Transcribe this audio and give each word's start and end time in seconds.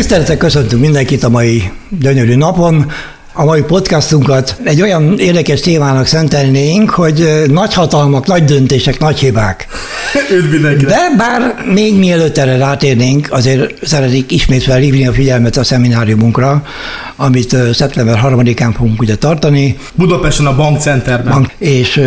Tisztelettel 0.00 0.36
köszöntünk 0.36 0.82
mindenkit 0.82 1.22
a 1.24 1.28
mai 1.28 1.70
gyönyörű 2.00 2.34
napon. 2.34 2.90
A 3.32 3.44
mai 3.44 3.62
podcastunkat 3.62 4.56
egy 4.64 4.82
olyan 4.82 5.18
érdekes 5.18 5.60
témának 5.60 6.06
szentelnénk, 6.06 6.90
hogy 6.90 7.44
nagy 7.48 7.74
hatalmak, 7.74 8.26
nagy 8.26 8.44
döntések, 8.44 8.98
nagy 8.98 9.18
hibák. 9.18 9.66
De 10.86 10.98
bár 11.16 11.54
még 11.72 11.98
mielőtt 11.98 12.38
erre 12.38 12.56
rátérnénk, 12.56 13.28
azért 13.30 13.86
szeretnék 13.86 14.32
ismét 14.32 14.62
felhívni 14.62 15.06
a 15.06 15.12
figyelmet 15.12 15.56
a 15.56 15.64
szemináriumunkra, 15.64 16.62
amit 17.16 17.56
szeptember 17.72 18.20
3-án 18.24 18.72
fogunk 18.76 19.00
ugye 19.00 19.16
tartani. 19.16 19.76
Budapesten 19.94 20.46
a 20.46 20.56
Bankcenterben. 20.56 21.32
Bank. 21.32 21.52
És 21.58 22.02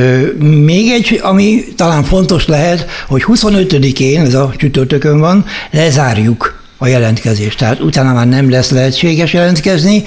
még 0.64 0.92
egy, 0.92 1.20
ami 1.24 1.64
talán 1.76 2.04
fontos 2.04 2.48
lehet, 2.48 2.86
hogy 3.08 3.24
25-én, 3.28 4.22
ez 4.22 4.34
a 4.34 4.54
csütörtökön 4.58 5.20
van, 5.20 5.46
lezárjuk 5.72 6.62
a 6.84 6.88
jelentkezést. 6.88 7.58
Tehát 7.58 7.80
utána 7.80 8.14
már 8.14 8.28
nem 8.28 8.50
lesz 8.50 8.70
lehetséges 8.70 9.34
jelentkezni, 9.34 10.04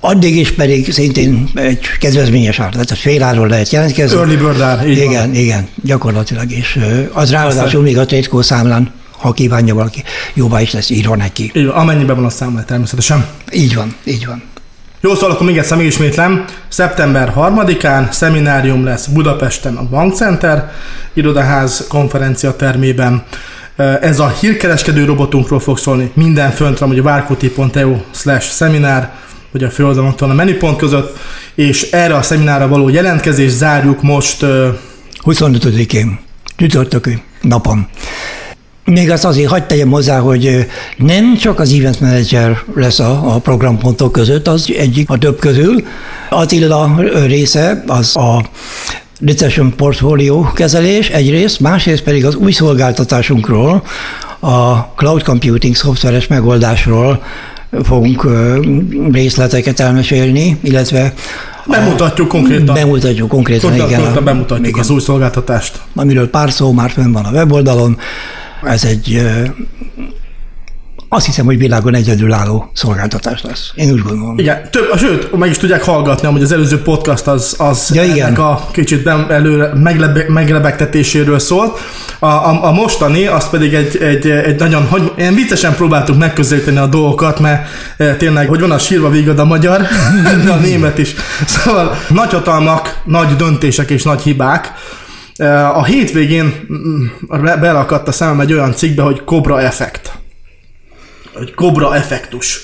Addig 0.00 0.36
is 0.36 0.52
pedig 0.52 0.92
szintén 0.92 1.48
egy 1.54 1.78
kedvezményes 2.00 2.60
ár, 2.60 2.70
tehát 2.70 2.90
a 2.90 2.94
fél 2.94 3.22
árról 3.22 3.48
lehet 3.48 3.70
jelentkezni. 3.70 4.16
Early 4.16 4.36
bird 4.36 4.60
ár, 4.60 4.88
Igen, 4.88 5.12
van. 5.12 5.34
igen, 5.34 5.68
gyakorlatilag. 5.82 6.50
És 6.50 6.78
az 7.12 7.30
ráadásul 7.30 7.82
még 7.82 7.98
a 7.98 8.04
Trétkó 8.04 8.42
számlán 8.42 8.92
ha 9.18 9.32
kívánja 9.32 9.74
valaki, 9.74 10.02
jóvá 10.34 10.60
is 10.60 10.72
lesz 10.72 10.90
írva 10.90 11.16
neki. 11.16 11.50
Így 11.54 11.66
van, 11.66 11.74
amennyiben 11.74 12.16
van 12.16 12.24
a 12.24 12.30
számla 12.30 12.64
természetesen. 12.64 13.26
Így 13.52 13.74
van, 13.74 13.94
így 14.04 14.26
van. 14.26 14.42
Jó, 15.00 15.14
szóval 15.14 15.30
akkor 15.30 15.46
még 15.46 15.58
egyszer 15.58 15.76
megismétlem. 15.76 16.44
Szeptember 16.68 17.32
3-án 17.36 18.10
szeminárium 18.10 18.84
lesz 18.84 19.06
Budapesten 19.06 19.76
a 19.76 19.88
Bankcenter 19.88 20.72
irodaház 21.12 21.86
konferencia 21.88 22.56
termében. 22.56 23.24
Ez 24.00 24.18
a 24.18 24.28
hírkereskedő 24.40 25.04
robotunkról 25.04 25.60
fog 25.60 25.78
szólni. 25.78 26.10
Minden 26.14 26.50
fönt 26.50 26.78
van, 26.78 26.88
hogy 26.88 26.98
a 26.98 27.02
várkoti.eu 27.02 27.96
slash 28.10 28.50
szeminár, 28.50 29.12
vagy 29.50 29.64
a 29.64 29.70
főoldalon 29.70 30.14
a 30.18 30.26
menüpont 30.26 30.76
között, 30.76 31.18
és 31.54 31.90
erre 31.90 32.14
a 32.14 32.22
szeminára 32.22 32.68
való 32.68 32.88
jelentkezés 32.88 33.50
zárjuk 33.50 34.02
most... 34.02 34.44
25-én, 35.24 36.18
csütörtökön 36.56 37.22
napon. 37.40 37.86
Még 38.84 39.10
azt 39.10 39.24
azért 39.24 39.50
hagyd 39.50 39.64
tegyem 39.64 39.90
hozzá, 39.90 40.18
hogy 40.18 40.66
nem 40.96 41.36
csak 41.36 41.58
az 41.58 41.72
event 41.72 42.00
manager 42.00 42.62
lesz 42.74 42.98
a, 42.98 43.34
a 43.34 43.38
programpontok 43.38 44.12
között, 44.12 44.48
az 44.48 44.72
egyik 44.76 45.10
a 45.10 45.18
több 45.18 45.38
közül. 45.38 45.84
Attila 46.30 47.00
része 47.26 47.84
az 47.86 48.16
a 48.16 48.44
Recession 49.20 49.76
Portfolio 49.76 50.52
kezelés 50.54 51.08
egyrészt, 51.08 51.60
másrészt 51.60 52.02
pedig 52.02 52.26
az 52.26 52.34
új 52.34 52.52
szolgáltatásunkról, 52.52 53.82
a 54.40 54.78
cloud 54.96 55.22
computing 55.22 55.74
szoftveres 55.74 56.26
megoldásról 56.26 57.22
fogunk 57.82 58.28
részleteket 59.12 59.80
elmesélni, 59.80 60.58
illetve 60.62 61.14
Bemutatjuk 61.66 62.28
konkrétan. 62.28 62.74
Bemutatjuk 62.74 63.28
konkrétan, 63.28 63.70
konkrétan 63.70 63.88
igen. 63.88 64.00
Konkrétan 64.00 64.24
bemutatjuk 64.24 64.66
igen. 64.66 64.80
az 64.80 64.90
új 64.90 65.00
szolgáltatást. 65.00 65.80
Amiről 65.94 66.30
pár 66.30 66.50
szó 66.50 66.72
már 66.72 66.90
fönn 66.90 67.12
van 67.12 67.24
a 67.24 67.30
weboldalon. 67.30 67.98
Ez 68.62 68.84
egy 68.84 69.22
azt 71.14 71.26
hiszem, 71.26 71.44
hogy 71.44 71.58
világon 71.58 71.94
egyedülálló 71.94 72.70
szolgáltatás 72.72 73.42
lesz. 73.42 73.72
Én 73.74 73.92
úgy 73.92 74.02
gondolom. 74.02 74.38
Igen, 74.38 74.70
több, 74.70 74.98
sőt, 74.98 75.36
meg 75.36 75.50
is 75.50 75.56
tudják 75.56 75.84
hallgatni, 75.84 76.28
hogy 76.28 76.42
az 76.42 76.52
előző 76.52 76.82
podcast 76.82 77.26
az, 77.26 77.54
az 77.58 77.90
ja, 77.94 78.02
igen. 78.02 78.34
a 78.34 78.70
kicsit 78.70 79.06
előre 79.28 79.72
meglebe, 79.74 80.24
meglebegtetéséről 80.28 81.38
szólt. 81.38 81.78
A, 82.18 82.26
a, 82.26 82.64
a, 82.64 82.72
mostani, 82.72 83.26
az 83.26 83.50
pedig 83.50 83.74
egy, 83.74 83.96
egy, 83.96 84.26
egy 84.26 84.58
nagyon, 84.58 84.86
hogy 84.86 85.12
ilyen 85.16 85.34
viccesen 85.34 85.74
próbáltuk 85.74 86.18
megközelíteni 86.18 86.76
a 86.76 86.86
dolgokat, 86.86 87.40
mert 87.40 87.68
e, 87.96 88.16
tényleg, 88.16 88.48
hogy 88.48 88.60
van 88.60 88.70
a 88.70 88.78
sírva 88.78 89.10
végad 89.10 89.38
a 89.38 89.44
magyar, 89.44 89.80
de 90.44 90.50
a 90.50 90.56
német 90.56 90.98
is. 90.98 91.14
Szóval 91.46 91.96
nagy 92.08 92.32
hatalmak, 92.32 93.00
nagy 93.04 93.36
döntések 93.36 93.90
és 93.90 94.02
nagy 94.02 94.20
hibák. 94.20 94.72
E, 95.36 95.68
a 95.68 95.84
hétvégén 95.84 96.52
mm, 96.72 97.06
belakadt 97.60 98.08
a 98.08 98.12
szemem 98.12 98.40
egy 98.40 98.52
olyan 98.52 98.74
cikkbe, 98.74 99.02
hogy 99.02 99.24
Cobra 99.24 99.60
Effect 99.60 100.22
hogy 101.34 101.54
kobra 101.54 101.94
effektus. 101.96 102.60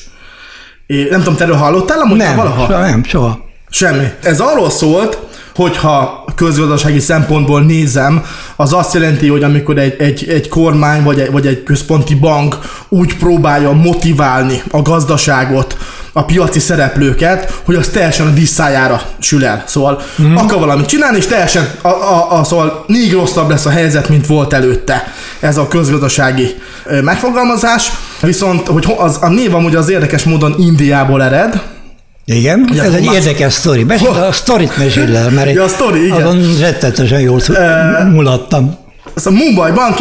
É, 0.86 1.06
nem 1.10 1.18
tudom, 1.18 1.36
te 1.36 1.44
erről 1.44 1.56
hallottál 1.56 2.00
amúgy 2.00 2.16
nem, 2.16 2.36
valaha? 2.36 2.66
Soha, 2.66 2.80
nem, 2.80 3.04
soha. 3.04 3.48
Semmi. 3.70 4.06
Ez 4.22 4.40
arról 4.40 4.70
szólt, 4.70 5.18
hogyha 5.54 6.24
közgazdasági 6.34 6.98
szempontból 6.98 7.62
nézem, 7.62 8.24
az 8.56 8.72
azt 8.72 8.94
jelenti, 8.94 9.28
hogy 9.28 9.42
amikor 9.42 9.78
egy, 9.78 9.94
egy, 9.98 10.28
egy 10.28 10.48
kormány 10.48 11.02
vagy 11.02 11.20
egy, 11.20 11.30
vagy 11.30 11.46
egy 11.46 11.62
központi 11.62 12.14
bank 12.14 12.58
úgy 12.88 13.16
próbálja 13.16 13.72
motiválni 13.72 14.62
a 14.70 14.82
gazdaságot, 14.82 15.76
a 16.12 16.24
piaci 16.24 16.58
szereplőket, 16.58 17.60
hogy 17.64 17.74
az 17.74 17.88
teljesen 17.88 18.26
a 18.26 18.32
visszájára 18.32 19.02
sül 19.18 19.44
el. 19.44 19.64
Szóval 19.66 20.02
mm. 20.22 20.36
akar 20.36 20.58
valamit 20.58 20.86
csinálni, 20.86 21.16
és 21.16 21.26
teljesen 21.26 21.70
a, 21.82 21.88
a, 21.88 22.38
a, 22.38 22.44
szóval 22.44 22.84
még 22.86 23.12
rosszabb 23.12 23.50
lesz 23.50 23.66
a 23.66 23.70
helyzet, 23.70 24.08
mint 24.08 24.26
volt 24.26 24.52
előtte. 24.52 25.12
Ez 25.40 25.56
a 25.56 25.68
közgazdasági 25.68 26.54
megfogalmazás. 27.02 27.92
Viszont, 28.20 28.66
hogy 28.66 28.86
az, 28.96 29.18
a 29.20 29.28
név 29.28 29.54
amúgy 29.54 29.74
az 29.74 29.88
érdekes 29.88 30.24
módon 30.24 30.54
Indiából 30.58 31.22
ered, 31.22 31.62
igen, 32.24 32.66
Ugye, 32.70 32.82
ez 32.82 32.92
egy 32.94 33.04
más... 33.04 33.14
érdekes 33.14 33.52
sztori. 33.52 33.84
Mesél, 33.84 34.08
a 34.08 34.32
sztorit 34.32 34.76
mesél 34.76 35.16
el, 35.16 35.30
mert 35.30 35.54
ja, 35.54 35.64
a 35.64 35.68
sztori, 35.68 36.04
igen. 36.04 36.26
azon 36.26 36.58
rettetesen 36.60 37.20
jól 37.20 37.40
uh, 37.48 38.12
mulattam. 38.12 38.76
Ez 39.14 39.26
a 39.26 39.30
Mumbai-ban, 39.30 39.94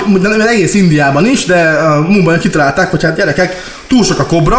egész 0.47 0.73
Indiában 0.73 1.25
is, 1.25 1.45
de 1.45 1.69
a 1.69 2.01
Mumbai-ban 2.01 2.39
kitalálták, 2.39 2.89
hogy 2.89 3.03
hát 3.03 3.15
gyerekek, 3.15 3.55
túl 3.87 4.03
sok 4.03 4.19
a 4.19 4.25
kobra, 4.25 4.57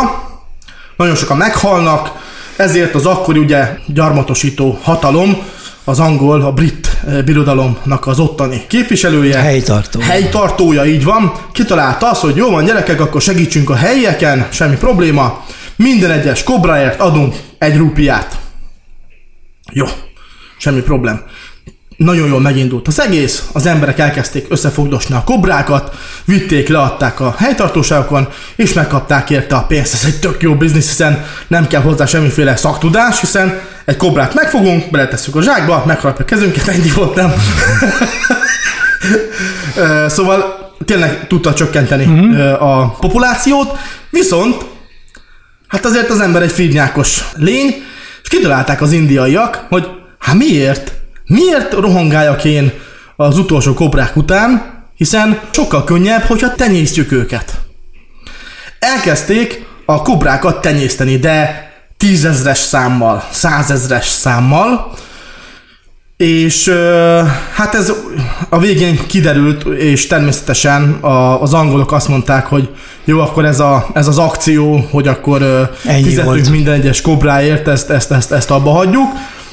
nagyon 0.96 1.14
sokan 1.14 1.36
meghalnak, 1.36 2.10
ezért 2.56 2.94
az 2.94 3.06
akkori 3.06 3.38
ugye 3.38 3.68
gyarmatosító 3.86 4.78
hatalom, 4.82 5.38
az 5.84 6.00
angol, 6.00 6.40
a 6.40 6.52
brit 6.52 6.96
birodalomnak 7.24 8.06
az 8.06 8.18
ottani 8.18 8.64
képviselője. 8.66 9.38
Helytartó. 9.38 10.00
Helytartója, 10.00 10.84
így 10.84 11.04
van. 11.04 11.32
Kitalálta 11.52 12.10
azt, 12.10 12.20
hogy 12.20 12.36
jó 12.36 12.50
van 12.50 12.64
gyerekek, 12.64 13.00
akkor 13.00 13.22
segítsünk 13.22 13.70
a 13.70 13.74
helyeken, 13.74 14.46
semmi 14.50 14.76
probléma. 14.76 15.44
Minden 15.76 16.10
egyes 16.10 16.42
kobráért 16.42 17.00
adunk 17.00 17.34
egy 17.58 17.76
rupiát. 17.76 18.38
Jó, 19.72 19.86
semmi 20.58 20.80
problém 20.80 21.20
nagyon 22.04 22.28
jól 22.28 22.40
megindult 22.40 22.88
az 22.88 23.00
egész, 23.00 23.48
az 23.52 23.66
emberek 23.66 23.98
elkezdték 23.98 24.46
összefogdosni 24.48 25.14
a 25.14 25.24
kobrákat, 25.24 25.96
vitték, 26.24 26.68
leadták 26.68 27.20
a 27.20 27.34
helytartóságokon, 27.38 28.28
és 28.56 28.72
megkapták 28.72 29.30
érte 29.30 29.56
a 29.56 29.62
pénzt. 29.62 29.94
Ez 29.94 30.04
egy 30.04 30.20
tök 30.20 30.42
jó 30.42 30.54
biznisz, 30.54 30.88
hiszen 30.88 31.24
nem 31.48 31.66
kell 31.66 31.80
hozzá 31.80 32.06
semmiféle 32.06 32.56
szaktudás, 32.56 33.20
hiszen 33.20 33.60
egy 33.84 33.96
kobrát 33.96 34.34
megfogunk, 34.34 34.90
beletesszük 34.90 35.36
a 35.36 35.42
zsákba, 35.42 35.82
megharapjuk 35.86 36.28
a 36.28 36.34
kezünket, 36.34 36.68
ennyi 36.68 36.90
volt, 36.94 37.14
nem? 37.14 37.32
szóval 40.14 40.72
tényleg 40.84 41.26
tudta 41.26 41.54
csökkenteni 41.54 42.04
uh-huh. 42.04 42.62
a 42.62 42.96
populációt, 43.00 43.78
viszont 44.10 44.64
hát 45.68 45.84
azért 45.84 46.10
az 46.10 46.20
ember 46.20 46.42
egy 46.42 46.52
fírnyákos 46.52 47.24
lény, 47.36 47.82
és 48.22 48.28
kitalálták 48.28 48.80
az 48.80 48.92
indiaiak, 48.92 49.66
hogy 49.68 49.88
hát 50.18 50.34
miért 50.34 50.92
Miért 51.30 51.72
rohangáljak 51.72 52.44
én 52.44 52.72
az 53.16 53.38
utolsó 53.38 53.74
kobrák 53.74 54.16
után, 54.16 54.62
hiszen 54.96 55.40
sokkal 55.50 55.84
könnyebb, 55.84 56.22
hogyha 56.22 56.54
tenyésztjük 56.54 57.12
őket. 57.12 57.58
Elkezdték 58.78 59.66
a 59.86 60.02
kobrákat 60.02 60.60
tenyészteni, 60.60 61.16
de 61.16 61.69
tízezres 62.00 62.58
számmal, 62.58 63.24
százezres 63.30 64.06
számmal, 64.06 64.92
és 66.16 66.72
hát 67.54 67.74
ez 67.74 67.92
a 68.48 68.58
végén 68.58 68.98
kiderült, 69.06 69.64
és 69.64 70.06
természetesen 70.06 70.98
az 71.40 71.54
angolok 71.54 71.92
azt 71.92 72.08
mondták, 72.08 72.46
hogy 72.46 72.68
jó, 73.04 73.20
akkor 73.20 73.44
ez, 73.44 73.60
a, 73.60 73.86
ez 73.94 74.06
az 74.06 74.18
akció, 74.18 74.88
hogy 74.90 75.08
akkor 75.08 75.42
Ennyi 75.84 76.02
fizetünk 76.02 76.26
volt. 76.26 76.50
minden 76.50 76.74
egyes 76.74 77.00
kobráért, 77.00 77.68
ezt, 77.68 77.90
ezt, 77.90 78.10
ezt, 78.10 78.32
ezt 78.32 78.50
abba 78.50 78.70
hagyjuk. 78.70 79.08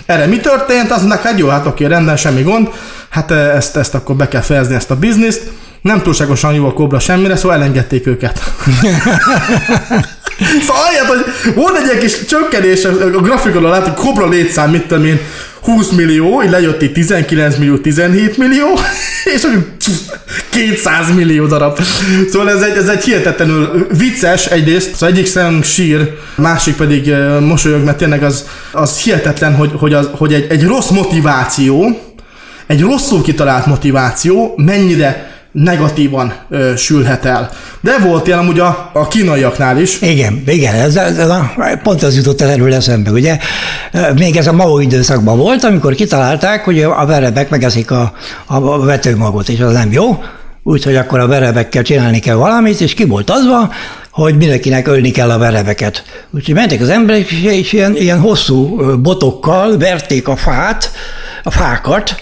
Erre 0.06 0.26
mi 0.26 0.38
történt? 0.40 0.92
Az 0.92 1.00
mondták, 1.00 1.22
hát 1.22 1.40
jó, 1.40 1.48
hát 1.48 1.66
oké, 1.66 1.86
rendben, 1.86 2.18
semmi 2.18 2.42
gond. 2.42 2.70
Hát 3.10 3.32
ezt, 3.32 3.76
ezt 3.76 3.96
akkor 3.96 4.16
be 4.16 4.28
kell 4.28 4.42
fejezni 4.42 4.76
ezt 4.76 4.92
a 4.92 4.96
bizniszt. 4.96 5.52
Nem 5.82 6.02
túlságosan 6.02 6.54
jó 6.54 6.68
a 6.68 6.74
kobra 6.74 7.00
semmire, 7.00 7.36
szóval 7.36 7.58
elengedték 7.58 8.08
őket. 8.08 8.42
szóval 10.62 10.82
ahelyett, 10.82 11.08
hogy 11.08 11.54
volt 11.54 11.78
egy 11.78 11.98
kis 11.98 12.26
csökkenés, 12.26 12.86
a 12.86 13.22
grafikonon 13.22 13.70
látjuk, 13.70 13.96
kobra 13.96 14.28
létszám, 14.28 14.72
mit 14.72 14.88
tudom 14.88 15.06
én, 15.06 15.20
20 15.62 15.90
millió, 15.90 16.44
így 16.44 16.50
lejött 16.50 16.82
itt 16.82 16.94
19 16.94 17.58
millió, 17.58 17.78
17 17.78 18.38
millió, 18.38 18.80
és 19.36 19.44
úgy 19.44 19.66
200 20.50 21.16
millió 21.16 21.46
darab. 21.46 21.80
Szóval 22.32 22.50
ez 22.50 22.62
egy, 22.62 22.78
ez 22.78 22.88
egy 22.88 23.04
hihetetlenül 23.04 23.88
vicces 23.98 24.46
egyrészt, 24.46 24.94
szóval 24.94 25.10
egyik 25.10 25.26
szem 25.26 25.62
sír, 25.62 26.18
másik 26.36 26.76
pedig 26.76 27.14
mosolyog, 27.40 27.84
mert 27.84 27.98
tényleg 27.98 28.24
az, 28.24 28.46
az 28.72 28.98
hihetetlen, 28.98 29.56
hogy, 29.56 29.72
hogy, 29.74 29.94
az, 29.94 30.10
hogy 30.12 30.34
egy, 30.34 30.46
egy 30.50 30.64
rossz 30.64 30.90
motiváció, 30.90 32.02
egy 32.68 32.82
rosszul 32.82 33.22
kitalált 33.22 33.66
motiváció 33.66 34.54
mennyire 34.58 35.37
negatívan 35.64 36.34
ö, 36.50 36.76
sülhet 36.76 37.26
el. 37.26 37.50
De 37.82 37.98
volt 37.98 38.28
ilyen 38.28 38.40
amúgy 38.40 38.60
a, 38.60 38.90
a 38.94 39.08
kínaiaknál 39.08 39.78
is. 39.78 40.02
Igen, 40.02 40.44
igen, 40.46 40.76
ez, 40.76 40.96
ez 40.96 41.30
a, 41.30 41.52
pont 41.84 42.04
az 42.04 42.16
jutott 42.16 42.42
el 42.42 42.50
erről 42.50 42.74
eszembe, 42.74 43.12
ugye? 43.12 43.38
Még 44.16 44.36
ez 44.36 44.48
a 44.48 44.54
Mao 44.54 44.80
időszakban 44.80 45.38
volt, 45.38 45.64
amikor 45.64 45.96
kitalálták, 45.96 46.66
hogy 46.66 46.82
a 46.82 47.06
verebek 47.06 47.50
megeszik 47.50 47.92
a, 47.92 48.14
a 48.46 48.80
vetőmagot, 48.80 49.50
és 49.50 49.60
az 49.60 49.74
nem 49.74 49.92
jó, 49.92 50.24
úgyhogy 50.64 50.96
akkor 50.96 51.20
a 51.20 51.28
verebekkel 51.28 51.84
csinálni 51.84 52.20
kell 52.20 52.36
valamit, 52.36 52.82
és 52.82 52.94
ki 52.94 53.06
volt 53.06 53.30
azva, 53.30 53.72
hogy 54.12 54.38
mindenkinek 54.38 54.88
ölni 54.88 55.12
kell 55.12 55.32
a 55.32 55.38
verebeket. 55.38 56.04
Úgyhogy 56.32 56.56
mentek 56.56 56.82
az 56.82 56.90
emberek, 56.90 57.32
és 57.32 57.74
ilyen, 57.74 57.96
ilyen 57.96 58.20
hosszú 58.20 58.76
botokkal 59.02 59.78
verték 59.78 60.28
a 60.28 60.36
fát, 60.36 60.92
a 61.44 61.52
fákat, 61.52 62.16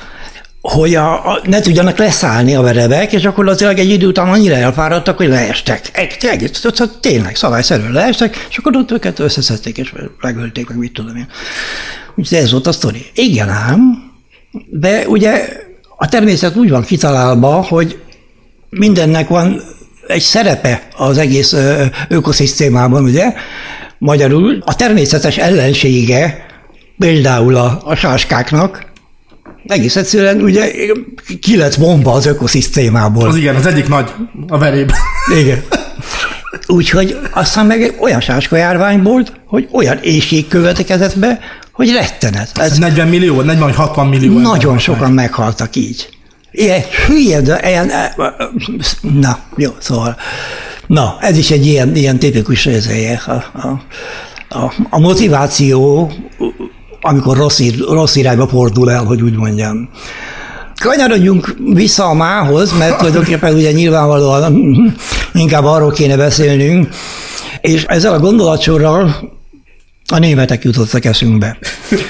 hogy 0.66 0.96
a, 0.96 1.32
a, 1.32 1.42
ne 1.44 1.60
tudjanak 1.60 1.98
leszállni 1.98 2.56
a 2.56 2.62
verebek, 2.62 3.14
és 3.14 3.26
akkor 3.26 3.48
az 3.48 3.62
egy 3.62 3.90
idő 3.90 4.08
után 4.08 4.30
annyira 4.30 4.56
elfáradtak, 4.56 5.18
hogy 5.18 5.28
leestek. 5.28 5.90
Egy, 5.94 6.18
egy, 6.22 6.52
tényleg, 7.00 7.36
szabályszerűen 7.36 7.92
leestek, 7.92 8.48
és 8.50 8.58
akkor 8.58 8.76
ott 8.76 8.92
őket 8.92 9.20
összeszedték, 9.20 9.78
és 9.78 9.94
megölték, 10.22 10.68
meg 10.68 10.78
mit 10.78 10.94
tudom 10.94 11.16
én. 11.16 11.28
Úgyhogy 12.16 12.38
ez 12.38 12.52
volt 12.52 12.68
a 12.68 12.72
sztori. 12.72 13.06
Igen 13.14 13.50
ám, 13.50 14.12
de 14.70 15.08
ugye 15.08 15.48
a 15.98 16.10
természet 16.10 16.56
úgy 16.56 16.70
van 16.70 16.84
kitalálva, 16.84 17.62
hogy 17.62 18.00
mindennek 18.70 19.28
van 19.28 19.62
egy 20.08 20.22
szerepe 20.22 20.88
az 20.98 21.18
egész 21.18 21.56
ökoszisztémában, 22.08 23.04
ugye? 23.04 23.34
Magyarul 23.98 24.64
a 24.66 24.76
természetes 24.76 25.38
ellensége 25.38 26.46
például 26.98 27.56
a, 27.56 27.82
a 27.84 27.96
sáskáknak, 27.96 28.85
egész 29.68 29.96
egyszerűen 29.96 30.42
ugye 30.42 30.72
ki 31.42 31.58
lett 31.58 31.80
bomba 31.80 32.12
az 32.12 32.26
ökoszisztémából. 32.26 33.28
Az 33.28 33.36
igen, 33.36 33.56
az 33.56 33.66
egyik 33.66 33.88
nagy 33.88 34.12
a 34.48 34.58
veréb. 34.58 34.92
Igen. 35.40 35.64
Úgyhogy 36.68 37.18
aztán 37.32 37.66
meg 37.66 37.96
olyan 38.00 38.22
sáskajárvány 38.22 39.02
volt, 39.02 39.34
hogy 39.48 39.68
olyan 39.72 40.00
éjség 40.02 40.48
következett 40.48 41.20
be, 41.20 41.40
hogy 41.72 41.92
rettenet. 41.92 42.50
Ez 42.54 42.78
40 42.78 43.08
millió, 43.08 43.42
40 43.42 43.60
vagy 43.60 43.76
60 43.76 44.08
millió. 44.08 44.40
Nagyon 44.40 44.78
sokan 44.78 45.12
meg. 45.12 45.14
meghaltak 45.14 45.76
így. 45.76 46.10
Ilyen 46.52 46.82
hülye, 47.08 47.42
de 47.42 47.70
ilyen, 47.70 47.92
na, 49.02 49.40
jó, 49.56 49.72
szóval, 49.80 50.16
na, 50.88 51.18
ez 51.20 51.38
is 51.38 51.52
egy 51.52 51.66
ilyen, 51.66 51.96
ilyen 51.96 52.20
tipikus 52.20 52.66
részeje. 52.66 53.22
A, 53.26 53.32
a, 53.32 53.82
a, 54.50 54.74
a 54.90 55.00
motiváció 55.00 56.12
amikor 57.08 57.38
rossz, 57.38 57.62
rossz 57.90 58.16
irányba 58.16 58.48
fordul 58.48 58.92
el, 58.92 59.04
hogy 59.04 59.22
úgy 59.22 59.36
mondjam. 59.36 59.90
Kanyarodjunk 60.82 61.56
vissza 61.74 62.06
a 62.06 62.14
mához, 62.14 62.78
mert 62.78 62.98
tulajdonképpen 62.98 63.54
ugye 63.54 63.72
nyilvánvalóan 63.72 64.96
inkább 65.34 65.64
arról 65.64 65.92
kéne 65.92 66.18
beszélnünk, 66.18 66.88
és 67.62 67.84
ezzel 67.84 68.14
a 68.14 68.20
gondolatsorral 68.20 69.34
a 70.14 70.18
németek 70.18 70.64
jutottak 70.64 71.06
eszünkbe. 71.06 71.58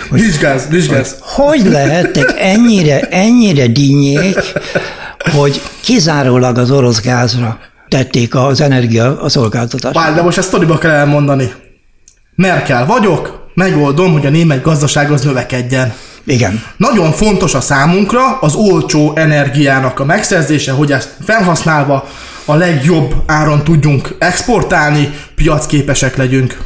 Hogy, 0.09 0.21
vizsgálsz, 0.21 0.67
vizsgálsz. 0.67 1.15
Hogy, 1.21 1.61
hogy 1.61 1.71
lehettek 1.71 2.33
ennyire, 2.37 2.99
ennyire 2.99 3.67
dinnyék, 3.67 4.37
hogy 5.35 5.61
kizárólag 5.81 6.57
az 6.57 6.71
orosz 6.71 7.01
gázra 7.01 7.59
tették 7.89 8.35
az 8.35 8.61
energia 8.61 9.21
a 9.21 9.29
szolgáltatást. 9.29 9.95
Várj, 9.95 10.15
de 10.15 10.21
most 10.21 10.37
ezt 10.37 10.47
sztoriba 10.47 10.77
kell 10.77 10.91
elmondani. 10.91 11.51
Merkel 12.35 12.85
vagyok, 12.85 13.34
megoldom, 13.55 14.11
hogy 14.11 14.25
a 14.25 14.29
német 14.29 14.61
gazdaság 14.61 15.11
az 15.11 15.21
növekedjen. 15.21 15.93
Igen. 16.23 16.63
Nagyon 16.77 17.11
fontos 17.11 17.53
a 17.53 17.61
számunkra 17.61 18.37
az 18.39 18.55
olcsó 18.55 19.13
energiának 19.15 19.99
a 19.99 20.05
megszerzése, 20.05 20.71
hogy 20.71 20.91
ezt 20.91 21.17
felhasználva 21.25 22.09
a 22.45 22.55
legjobb 22.55 23.13
áron 23.25 23.63
tudjunk 23.63 24.15
exportálni, 24.19 25.13
piacképesek 25.35 26.15
legyünk. 26.15 26.57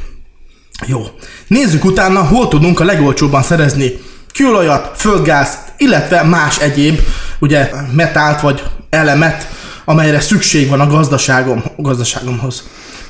Jó. 0.86 1.06
Nézzük 1.48 1.86
utána, 1.86 2.24
hol 2.24 2.48
tudunk 2.48 2.80
a 2.80 2.84
legolcsóbban 2.84 3.44
szerezni 3.44 3.92
kőolajat, 4.34 4.92
földgázt, 4.96 5.58
illetve 5.78 6.24
más 6.24 6.58
egyéb, 6.58 7.00
ugye 7.40 7.72
metált 7.92 8.42
vagy 8.42 8.64
elemet, 8.90 9.48
amelyre 9.86 10.20
szükség 10.20 10.70
van 10.70 10.80
a 10.80 10.88
gazdaságom, 10.88 11.64
a 11.78 11.82
gazdaságomhoz. 11.82 12.64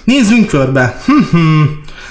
Nézzünk 0.04 0.48
körbe. 0.48 1.02
Hm, 1.06 1.38
hm. 1.38 1.64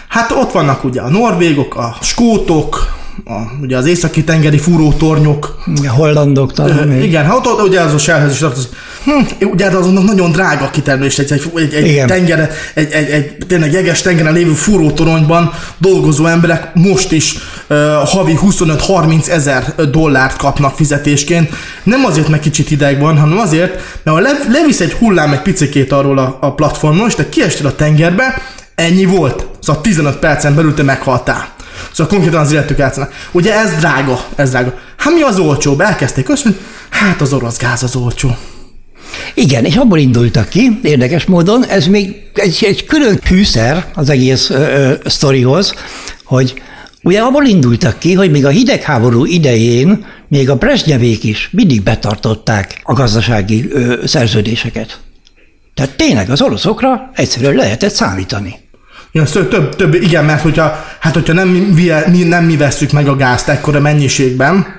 Hát 0.08 0.30
ott 0.30 0.52
vannak 0.52 0.84
ugye 0.84 1.00
a 1.00 1.08
norvégok, 1.08 1.76
a 1.76 1.96
skótok, 2.00 2.96
a, 3.24 3.62
ugye 3.62 3.76
az 3.76 3.86
északi 3.86 4.24
tengeri 4.24 4.58
fúrótornyok. 4.58 5.62
A 5.86 5.90
hollandok 5.90 6.52
talán. 6.52 6.90
Ö, 6.90 7.02
igen, 7.02 7.24
hát 7.24 7.46
ott 7.46 7.62
ugye 7.62 7.80
az 7.80 7.94
a 7.94 7.98
Shellhez 7.98 8.32
is 8.32 8.38
tartozik. 8.38 8.70
Hm, 9.04 9.46
ugye 9.46 9.66
azonnak 9.66 10.04
nagyon 10.04 10.32
drága 10.32 10.70
kitermelés, 10.70 11.18
egy, 11.18 11.32
egy, 11.32 11.72
egy, 11.72 11.84
egy 11.84 12.04
tengere, 12.04 12.50
egy, 12.74 12.92
egy, 12.92 13.10
egy, 13.10 13.36
tényleg 13.46 13.72
jeges 13.72 14.02
tengeren 14.02 14.32
lévő 14.32 14.52
fúrótoronyban 14.52 15.52
dolgozó 15.78 16.26
emberek 16.26 16.74
most 16.74 17.12
is 17.12 17.36
uh, 17.68 17.76
havi 18.04 18.38
25-30 18.42 19.28
ezer 19.28 19.74
dollárt 19.90 20.36
kapnak 20.36 20.76
fizetésként. 20.76 21.50
Nem 21.82 22.04
azért, 22.04 22.28
mert 22.28 22.42
kicsit 22.42 22.70
ideg 22.70 23.00
van, 23.00 23.18
hanem 23.18 23.38
azért, 23.38 23.72
mert 24.02 24.16
ha 24.16 24.22
le, 24.22 24.30
levisz 24.48 24.80
egy 24.80 24.92
hullám 24.92 25.32
egy 25.32 25.42
picikét 25.42 25.92
arról 25.92 26.18
a, 26.18 26.38
a 26.40 26.54
platformon, 26.54 27.06
és 27.06 27.14
te 27.14 27.28
kiestél 27.28 27.66
a 27.66 27.74
tengerbe, 27.74 28.42
ennyi 28.78 29.04
volt. 29.04 29.46
Szóval 29.60 29.82
15 29.82 30.16
percen 30.16 30.54
belül 30.54 30.74
te 30.74 30.82
meghaltál. 30.82 31.54
Szóval 31.92 32.12
konkrétan 32.12 32.40
az 32.40 32.52
illetők 32.52 32.78
játszanak. 32.78 33.12
Ugye 33.32 33.54
ez 33.54 33.74
drága, 33.78 34.24
ez 34.36 34.50
drága. 34.50 34.78
Hát 34.96 35.14
mi 35.14 35.20
az 35.20 35.38
olcsóbb? 35.38 35.80
Elkezdték 35.80 36.28
mondani, 36.28 36.56
hát 36.90 37.20
az 37.20 37.32
orosz 37.32 37.58
gáz 37.58 37.82
az 37.82 37.96
olcsó. 37.96 38.36
Igen, 39.34 39.64
és 39.64 39.76
abból 39.76 39.98
indultak 39.98 40.48
ki, 40.48 40.78
érdekes 40.82 41.24
módon, 41.24 41.64
ez 41.64 41.86
még 41.86 42.16
egy, 42.34 42.64
egy 42.66 42.86
külön 42.86 43.18
fűszer 43.22 43.86
az 43.94 44.08
egész 44.08 44.50
ö, 44.50 44.54
ö, 44.54 44.94
sztorihoz, 45.04 45.74
hogy 46.24 46.62
ugye 47.02 47.20
abból 47.20 47.46
indultak 47.46 47.98
ki, 47.98 48.14
hogy 48.14 48.30
még 48.30 48.44
a 48.44 48.48
hidegháború 48.48 49.24
idején 49.24 50.06
még 50.28 50.50
a 50.50 50.56
Brezsnyevék 50.56 51.24
is 51.24 51.48
mindig 51.52 51.82
betartották 51.82 52.80
a 52.82 52.92
gazdasági 52.92 53.68
ö, 53.70 54.02
szerződéseket. 54.06 55.00
Tehát 55.74 55.96
tényleg 55.96 56.30
az 56.30 56.42
oroszokra 56.42 57.10
egyszerűen 57.14 57.54
lehetett 57.54 57.94
számítani. 57.94 58.67
Ja, 59.12 59.26
szóval 59.26 59.48
több, 59.48 59.76
több, 59.76 59.94
igen, 59.94 60.24
mert 60.24 60.42
hogyha, 60.42 60.84
hát 60.98 61.14
hogyha 61.14 61.32
nem 61.32 61.48
mi, 61.48 62.22
nem 62.22 62.44
mi 62.44 62.56
veszük 62.56 62.92
meg 62.92 63.08
a 63.08 63.16
gázt 63.16 63.48
ekkora 63.48 63.80
mennyiségben, 63.80 64.76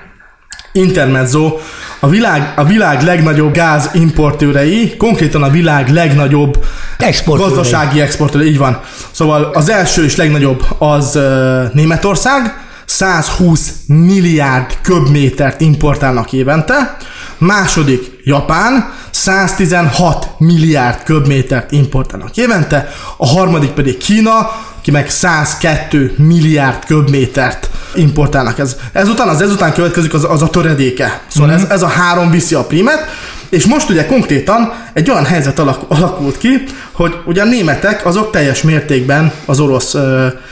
Intermezzo, 0.72 1.58
a 2.00 2.08
világ, 2.08 2.52
a 2.56 2.64
világ 2.64 3.02
legnagyobb 3.02 3.52
gáz 3.52 3.90
importőrei, 3.92 4.96
konkrétan 4.96 5.42
a 5.42 5.50
világ 5.50 5.88
legnagyobb 5.88 6.64
exportőrei. 6.98 7.54
gazdasági 7.54 8.00
exportőrei, 8.00 8.48
így 8.48 8.58
van. 8.58 8.80
Szóval 9.10 9.50
az 9.54 9.70
első 9.70 10.04
és 10.04 10.16
legnagyobb 10.16 10.64
az 10.78 11.16
uh, 11.16 11.72
Németország, 11.72 12.58
120 12.84 13.72
milliárd 13.86 14.78
köbmétert 14.82 15.60
importálnak 15.60 16.32
évente, 16.32 16.96
második 17.38 18.09
Japán, 18.24 18.92
116 19.10 20.28
milliárd 20.38 21.02
köbmétert 21.02 21.72
importálnak 21.72 22.36
évente, 22.36 22.88
a 23.16 23.26
harmadik 23.26 23.70
pedig 23.70 23.96
Kína, 23.96 24.50
ki 24.82 24.90
meg 24.90 25.10
102 25.10 26.14
milliárd 26.16 26.84
köbmétert 26.84 27.70
importálnak. 27.94 28.58
Ez, 28.58 28.76
ezután, 28.92 29.28
az 29.28 29.40
ezután 29.40 29.72
következik 29.72 30.14
az, 30.14 30.26
az 30.28 30.42
a 30.42 30.48
töredéke. 30.48 31.20
Szóval 31.28 31.50
mm-hmm. 31.50 31.64
ez, 31.64 31.70
ez 31.70 31.82
a 31.82 31.86
három 31.86 32.30
viszi 32.30 32.54
a 32.54 32.64
primet, 32.64 33.08
és 33.48 33.66
most 33.66 33.90
ugye 33.90 34.06
konkrétan 34.06 34.72
egy 34.92 35.10
olyan 35.10 35.24
helyzet 35.24 35.58
alakult 35.58 36.38
ki, 36.38 36.62
hogy 36.92 37.14
ugye 37.26 37.42
a 37.42 37.44
németek 37.44 38.06
azok 38.06 38.30
teljes 38.30 38.62
mértékben 38.62 39.32
az 39.44 39.60
orosz 39.60 39.96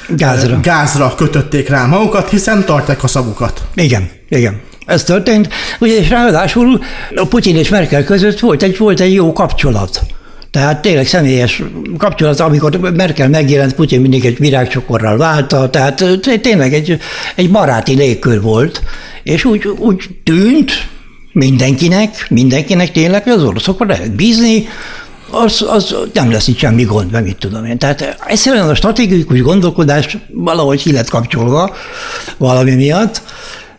gázra, 0.09 0.61
gázra 0.63 1.15
kötötték 1.15 1.69
rá 1.69 1.87
magukat, 1.87 2.29
hiszen 2.29 2.65
tartják 2.65 3.05
a 3.05 3.07
szavukat. 3.07 3.63
Igen, 3.75 4.11
igen. 4.29 4.61
Ez 4.88 5.04
történt, 5.04 5.49
ugye, 5.80 5.99
és 5.99 6.09
ráadásul 6.09 6.80
a 7.14 7.26
Putyin 7.26 7.57
és 7.57 7.68
Merkel 7.68 8.04
között 8.04 8.40
volt 8.40 8.62
egy, 8.62 8.78
volt 8.78 9.00
egy 9.00 9.12
jó 9.12 9.33
kapcsolat. 9.33 10.00
Tehát 10.50 10.83
tényleg 10.83 11.07
személyes 11.07 11.62
kapcsolat, 11.99 12.40
amikor 12.40 12.92
Merkel 12.95 13.28
megjelent, 13.28 13.75
Putyin 13.75 14.00
mindig 14.00 14.25
egy 14.25 14.38
virágcsokorral 14.38 15.16
válta, 15.16 15.71
tehát 15.71 16.04
tényleg 16.40 16.75
egy, 16.75 16.99
egy 17.35 17.50
baráti 17.50 17.95
légkör 17.95 18.40
volt, 18.40 18.83
és 19.23 19.45
úgy, 19.45 19.66
úgy 19.78 20.04
tűnt 20.25 20.73
mindenkinek, 21.33 22.26
mindenkinek 22.30 22.92
tényleg, 22.92 23.23
hogy 23.23 23.33
az 23.33 23.45
oroszokra 23.45 23.87
lehet 23.87 24.14
bízni, 24.14 24.68
az, 25.30 25.64
az 25.68 25.95
nem 26.12 26.30
lesz 26.30 26.49
itt 26.49 26.59
semmi 26.59 26.83
gond, 26.83 27.11
meg 27.11 27.25
mit 27.25 27.37
tudom 27.37 27.64
én. 27.64 27.78
Tehát 27.78 28.16
egyszerűen 28.26 28.68
a 28.68 28.75
stratégikus 28.75 29.40
gondolkodás 29.40 30.16
valahogy 30.33 30.83
ki 30.83 30.92
lett 30.92 31.09
kapcsolva 31.09 31.76
valami 32.37 32.75
miatt, 32.75 33.23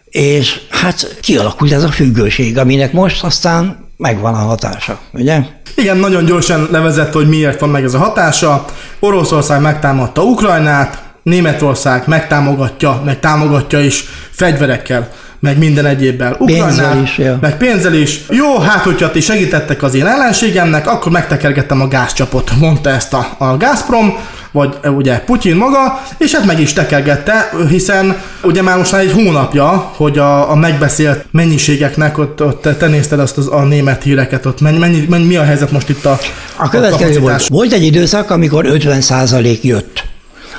és 0.09 0.59
hát 0.69 1.17
kialakult 1.21 1.71
ez 1.71 1.83
a 1.83 1.91
függőség, 1.91 2.57
aminek 2.57 2.93
most 2.93 3.23
aztán 3.23 3.87
megvan 3.97 4.33
a 4.33 4.37
hatása, 4.37 4.99
ugye? 5.13 5.39
Igen, 5.75 5.97
nagyon 5.97 6.25
gyorsan 6.25 6.67
levezett, 6.71 7.13
hogy 7.13 7.29
miért 7.29 7.59
van 7.59 7.69
meg 7.69 7.83
ez 7.83 7.93
a 7.93 7.97
hatása. 7.97 8.65
Oroszország 8.99 9.61
megtámadta 9.61 10.23
Ukrajnát, 10.23 11.03
Németország 11.23 12.03
megtámogatja, 12.07 13.01
meg 13.05 13.19
támogatja 13.19 13.79
is 13.79 14.05
fegyverekkel, 14.31 15.09
meg 15.39 15.57
minden 15.57 15.85
egyébbel. 15.85 16.37
Pénzzel 16.45 17.01
is, 17.03 17.17
ja. 17.17 17.37
meg 17.41 17.57
pénzzel 17.57 17.93
is. 17.93 18.21
Jó, 18.29 18.57
hát 18.57 18.83
hogyha 18.83 19.11
ti 19.11 19.21
segítettek 19.21 19.83
az 19.83 19.93
én 19.93 20.05
ellenségemnek, 20.05 20.87
akkor 20.87 21.11
megtekergettem 21.11 21.81
a 21.81 21.87
gázcsapot, 21.87 22.51
mondta 22.59 22.89
ezt 22.89 23.13
a, 23.13 23.35
a 23.37 23.57
Gazprom, 23.57 24.17
vagy 24.51 24.77
ugye 24.83 25.19
Putyin 25.19 25.55
maga, 25.55 26.01
és 26.17 26.35
hát 26.35 26.45
meg 26.45 26.59
is 26.59 26.73
tekergette, 26.73 27.51
hiszen 27.69 28.21
ugye 28.43 28.61
már 28.61 28.77
most 28.77 28.91
már 28.91 29.01
egy 29.01 29.11
hónapja, 29.11 29.67
hogy 29.95 30.17
a, 30.17 30.51
a 30.51 30.55
megbeszélt 30.55 31.25
mennyiségeknek, 31.31 32.17
ott, 32.17 32.43
ott 32.43 32.67
te 32.77 32.87
nézted 32.87 33.19
azt 33.19 33.37
az, 33.37 33.47
a 33.51 33.63
német 33.63 34.03
híreket, 34.03 34.45
ott 34.45 34.61
mennyi, 34.61 34.77
mennyi, 34.77 35.05
mennyi, 35.09 35.25
mi 35.25 35.35
a 35.35 35.43
helyzet 35.43 35.71
most 35.71 35.89
itt 35.89 36.05
a 36.05 36.19
A 36.55 36.69
következő 36.69 37.19
volt. 37.19 37.47
Volt 37.47 37.73
egy 37.73 37.83
időszak, 37.83 38.29
amikor 38.29 38.65
50% 38.67 39.61
jött. 39.61 40.08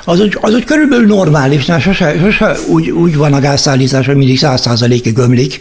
Az 0.05 0.19
úgy, 0.19 0.37
az 0.41 0.53
úgy 0.53 0.63
körülbelül 0.63 1.05
normális, 1.05 1.65
mert 1.65 1.81
sose, 1.81 2.15
sose 2.19 2.55
úgy, 2.67 2.89
úgy 2.89 3.17
van 3.17 3.33
a 3.33 3.39
gázszállítás, 3.39 4.05
hogy 4.05 4.15
mindig 4.15 4.39
100%-ig 4.41 5.13
gömlik, 5.13 5.59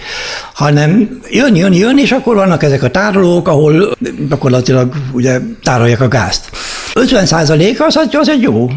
hanem 0.55 1.21
jön, 1.31 1.57
jön, 1.57 1.73
jön, 1.73 1.99
és 1.99 2.13
akkor 2.13 2.35
vannak 2.35 2.63
ezek 2.63 2.83
a 2.83 2.91
tárolók, 2.91 3.49
ahol 3.49 3.97
gyakorlatilag 4.29 4.93
ugye 5.13 5.41
tárolják 5.63 6.01
a 6.01 6.09
gázt. 6.09 6.51
50 6.95 7.27
százalék 7.27 7.83
az, 7.83 8.01
az 8.13 8.29
egy 8.29 8.43
jó 8.43 8.71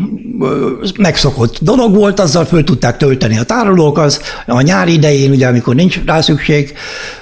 megszokott 0.98 1.58
dolog 1.62 1.96
volt, 1.96 2.20
azzal 2.20 2.46
föl 2.46 2.64
tudták 2.64 2.98
tölteni 2.98 3.38
a 3.38 3.44
tárolók, 3.44 3.98
az 3.98 4.22
a 4.46 4.62
nyári 4.62 4.94
idején, 4.94 5.32
ugye, 5.32 5.48
amikor 5.48 5.76
nincs 5.76 6.00
rá 6.06 6.22
szükség, 6.22 6.74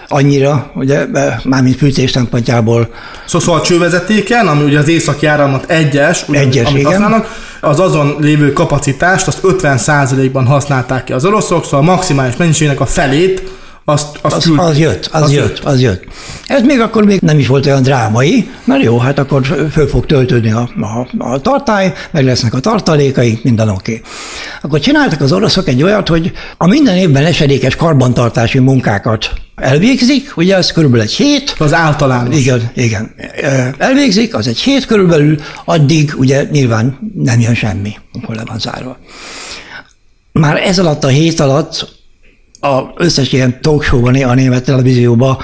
annyira, 0.08 0.72
ugye, 0.76 1.06
mármint 1.44 1.76
fűtés 1.76 2.12
szempontjából. 2.12 2.90
Szóval, 3.26 3.42
szóval 3.42 3.60
a 3.60 3.64
csővezetéken, 3.64 4.48
ami 4.48 4.64
ugye 4.64 4.80
az 4.80 4.88
északi 4.88 5.26
áramlat 5.26 5.72
egyes, 5.72 6.24
ugye, 6.28 6.40
Egyes, 6.40 6.68
amit 6.68 6.80
igen. 6.80 6.92
használnak, 6.92 7.50
az 7.62 7.80
azon 7.80 8.16
lévő 8.20 8.54
kapacitást, 8.54 9.28
azt 9.28 9.40
50%-ban 9.44 10.46
használták 10.46 11.04
ki 11.04 11.14
az 11.14 11.26
oroszok, 11.26 11.64
szóval 11.64 11.80
a 11.80 11.92
maximális 11.92 12.36
mennyiségnek 12.36 12.80
a 12.80 12.86
felét 12.86 13.52
azt, 13.86 14.18
azt 14.22 14.36
Az, 14.36 14.52
az 14.58 14.78
jött, 14.78 15.10
az, 15.12 15.22
az 15.22 15.34
jött, 15.34 15.60
az 15.60 15.82
jött. 15.82 16.04
Ez 16.46 16.62
még 16.64 16.80
akkor 16.80 17.06
még 17.06 17.20
nem 17.22 17.40
is 17.40 17.48
volt 17.48 17.66
olyan 17.66 17.84
drámai, 17.84 18.50
mert 18.64 18.84
jó, 18.84 18.98
hát 18.98 19.20
akkor 19.20 19.68
föl 19.72 19.88
fog 19.88 20.06
töltődni 20.06 20.52
a, 20.52 20.70
a, 20.80 21.08
a 21.18 21.42
tartály, 21.42 21.94
meg 22.12 22.24
lesznek 22.24 22.54
a 22.54 22.60
tartalékai, 22.60 23.40
minden 23.44 23.70
oké. 23.70 23.92
Okay. 23.92 24.04
Akkor 24.62 24.80
csináltak 24.80 25.22
az 25.22 25.32
oroszok 25.32 25.68
egy 25.68 25.84
olyat, 25.84 26.08
hogy 26.08 26.32
a 26.58 26.68
minden 26.68 26.96
évben 26.98 27.26
esedékes 27.26 27.76
karbantartási 27.76 28.60
munkákat 28.60 29.32
elvégzik, 29.56 30.38
ugye 30.38 30.56
ez 30.56 30.72
körülbelül 30.72 31.06
egy 31.06 31.14
hét, 31.14 31.56
Az 31.58 31.74
általános. 31.74 32.38
igen, 32.38 32.72
igen. 32.76 33.16
Elvégzik, 33.78 34.36
az 34.36 34.48
egy 34.48 34.60
hét 34.60 34.86
körülbelül, 34.86 35.40
addig 35.66 36.14
ugye 36.18 36.48
nyilván 36.52 37.12
nem 37.16 37.40
jön 37.40 37.56
semmi, 37.56 37.94
akkor 38.14 38.36
le 38.36 38.44
van 38.46 38.60
zárva. 38.60 38.98
Már 40.32 40.58
ez 40.58 40.80
alatt 40.80 41.04
a 41.04 41.08
hét 41.08 41.40
alatt 41.40 42.01
a 42.62 42.92
összes 42.96 43.32
ilyen 43.32 43.62
talkshowban, 43.62 44.16
a 44.16 44.34
német 44.34 44.64
televízióban 44.64 45.38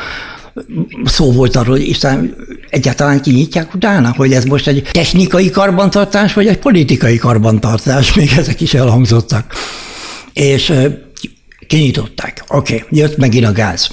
szó 1.06 1.32
volt 1.32 1.56
arról, 1.56 1.76
hogy 1.76 1.88
Isten 1.88 2.36
egyáltalán 2.70 3.22
kinyitják 3.22 3.74
utána, 3.74 4.14
hogy 4.16 4.34
ez 4.34 4.46
most 4.46 4.68
egy 4.68 4.90
technikai 4.92 5.50
karbantartás, 5.50 6.34
vagy 6.34 6.48
egy 6.48 6.58
politikai 6.58 7.18
karbantartás, 7.18 8.14
még 8.14 8.32
ezek 8.38 8.62
is 8.62 8.74
elhangzottak. 8.74 9.54
És 10.34 10.74
kinyitották. 11.68 12.44
Oké, 12.48 12.76
okay, 12.76 12.88
jött 13.00 13.18
megint 13.18 13.46
a 13.46 13.52
gáz. 13.52 13.90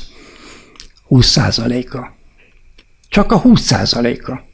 20 1.07 1.27
százaléka. 1.27 2.17
Csak 3.09 3.33
a 3.33 3.39
20 3.39 3.61
százaléka. 3.61 4.45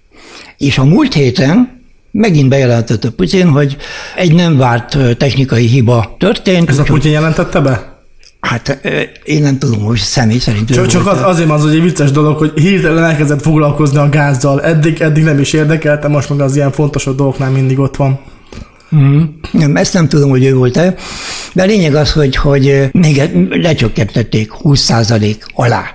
És 0.59 0.79
a 0.79 0.85
múlt 0.85 1.15
héten 1.15 1.83
megint 2.11 2.49
bejelentette 2.49 3.11
Putin, 3.11 3.49
hogy 3.49 3.77
egy 4.17 4.35
nem 4.35 4.57
várt 4.57 5.17
technikai 5.17 5.67
hiba 5.67 6.17
történt. 6.19 6.69
Ez 6.69 6.79
a 6.79 6.83
Putyin 6.83 7.13
jelentette 7.13 7.61
be? 7.61 8.00
Hát 8.41 8.81
én 9.25 9.43
nem 9.43 9.59
tudom, 9.59 9.81
hogy 9.81 9.99
személy 9.99 10.39
szerint 10.39 10.75
Csak, 10.75 10.87
csak 10.87 11.07
az, 11.07 11.23
azért 11.23 11.51
az, 11.51 11.63
hogy 11.63 11.75
egy 11.75 11.83
vicces 11.83 12.11
dolog, 12.11 12.39
hogy 12.39 12.53
hirtelen 12.55 13.05
elkezdett 13.05 13.43
foglalkozni 13.43 13.99
a 13.99 14.09
gázzal. 14.09 14.63
Eddig, 14.63 15.01
eddig 15.01 15.25
nem 15.25 15.39
is 15.39 15.53
érdekelte, 15.53 16.09
most 16.09 16.29
meg 16.29 16.41
az 16.41 16.57
ilyen 16.57 16.73
fontosabb 16.73 17.17
dolgoknál 17.17 17.51
mindig 17.51 17.79
ott 17.79 17.97
van. 17.97 18.21
Nem, 19.53 19.77
ezt 19.77 19.95
nem 19.95 20.09
tudom, 20.09 20.31
hogy 20.31 20.45
ő 20.45 20.55
volt-e, 20.55 20.95
de 21.53 21.63
a 21.63 21.67
lényeg 21.67 21.95
az, 21.95 22.13
hogy, 22.13 22.37
hogy 22.37 22.89
még 22.93 23.23
lecsökkentették 23.51 24.53
20% 24.63 25.37
alá. 25.55 25.95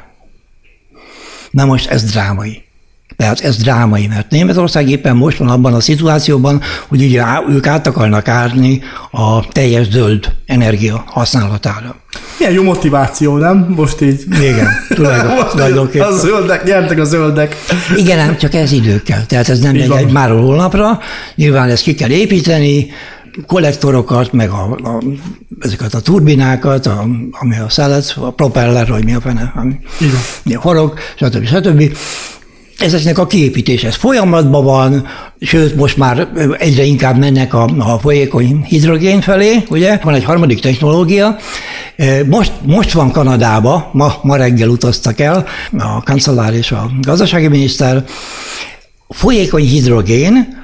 Na 1.51 1.65
most 1.65 1.89
ez 1.89 2.03
drámai. 2.03 2.64
Tehát 3.17 3.39
ez 3.39 3.57
drámai, 3.57 4.07
mert 4.07 4.29
Németország 4.29 4.89
éppen 4.89 5.15
most 5.15 5.37
van 5.37 5.49
abban 5.49 5.73
a 5.73 5.79
szituációban, 5.79 6.61
hogy 6.87 7.03
ugye 7.03 7.23
ők 7.49 7.67
át 7.67 7.87
akarnak 7.87 8.27
árni 8.27 8.81
a 9.11 9.47
teljes 9.47 9.87
zöld 9.89 10.31
energia 10.45 11.03
használatára. 11.07 11.95
Milyen 12.39 12.53
jó 12.53 12.63
motiváció, 12.63 13.37
nem? 13.37 13.73
Most 13.75 14.01
így. 14.01 14.23
Igen, 14.41 14.67
tulajdon- 14.89 15.47
tulajdonképpen. 15.51 16.07
A 16.07 16.11
zöldek, 16.17 16.63
nyertek 16.63 16.99
a 16.99 17.03
zöldek. 17.03 17.55
Igen, 17.95 18.19
ám 18.19 18.37
csak 18.37 18.53
ez 18.53 18.71
idő 18.71 19.01
kell. 19.01 19.23
Tehát 19.25 19.49
ez 19.49 19.59
nem 19.59 19.75
egy 19.75 20.11
máról 20.11 20.41
holnapra. 20.41 20.99
Nyilván 21.35 21.69
ezt 21.69 21.83
ki 21.83 21.93
kell 21.95 22.09
építeni, 22.09 22.87
kollektorokat, 23.47 24.31
meg 24.33 24.49
a, 24.49 24.77
a, 24.83 25.01
ezeket 25.59 25.93
a 25.93 25.99
turbinákat, 25.99 26.85
a, 26.85 27.05
ami 27.31 27.57
a 27.57 27.69
szelet, 27.69 28.13
a 28.19 28.31
propeller, 28.31 28.87
vagy 28.87 29.03
mi 29.03 29.13
a 29.13 29.21
fene, 29.21 29.53
ami 29.55 29.79
a 30.55 30.59
horog, 30.61 30.93
stb. 31.15 31.45
stb. 31.45 31.97
Ezeknek 32.79 33.17
a 33.17 33.27
kiépítése 33.27 33.87
ez 33.87 33.95
folyamatban 33.95 34.63
van, 34.63 35.07
sőt, 35.39 35.75
most 35.75 35.97
már 35.97 36.27
egyre 36.59 36.83
inkább 36.83 37.17
mennek 37.17 37.53
a, 37.53 37.63
a 37.77 37.99
folyékony 37.99 38.63
hidrogén 38.63 39.21
felé, 39.21 39.63
ugye? 39.69 39.99
Van 40.03 40.13
egy 40.13 40.23
harmadik 40.23 40.59
technológia. 40.59 41.37
Most, 42.25 42.51
most 42.65 42.91
van 42.91 43.11
Kanadába, 43.11 43.89
ma, 43.93 44.13
ma 44.21 44.35
reggel 44.35 44.69
utaztak 44.69 45.19
el 45.19 45.45
a 45.77 46.03
kancellár 46.03 46.53
és 46.53 46.71
a 46.71 46.91
gazdasági 47.01 47.47
miniszter. 47.47 48.03
Folyékony 49.09 49.63
hidrogén, 49.63 50.63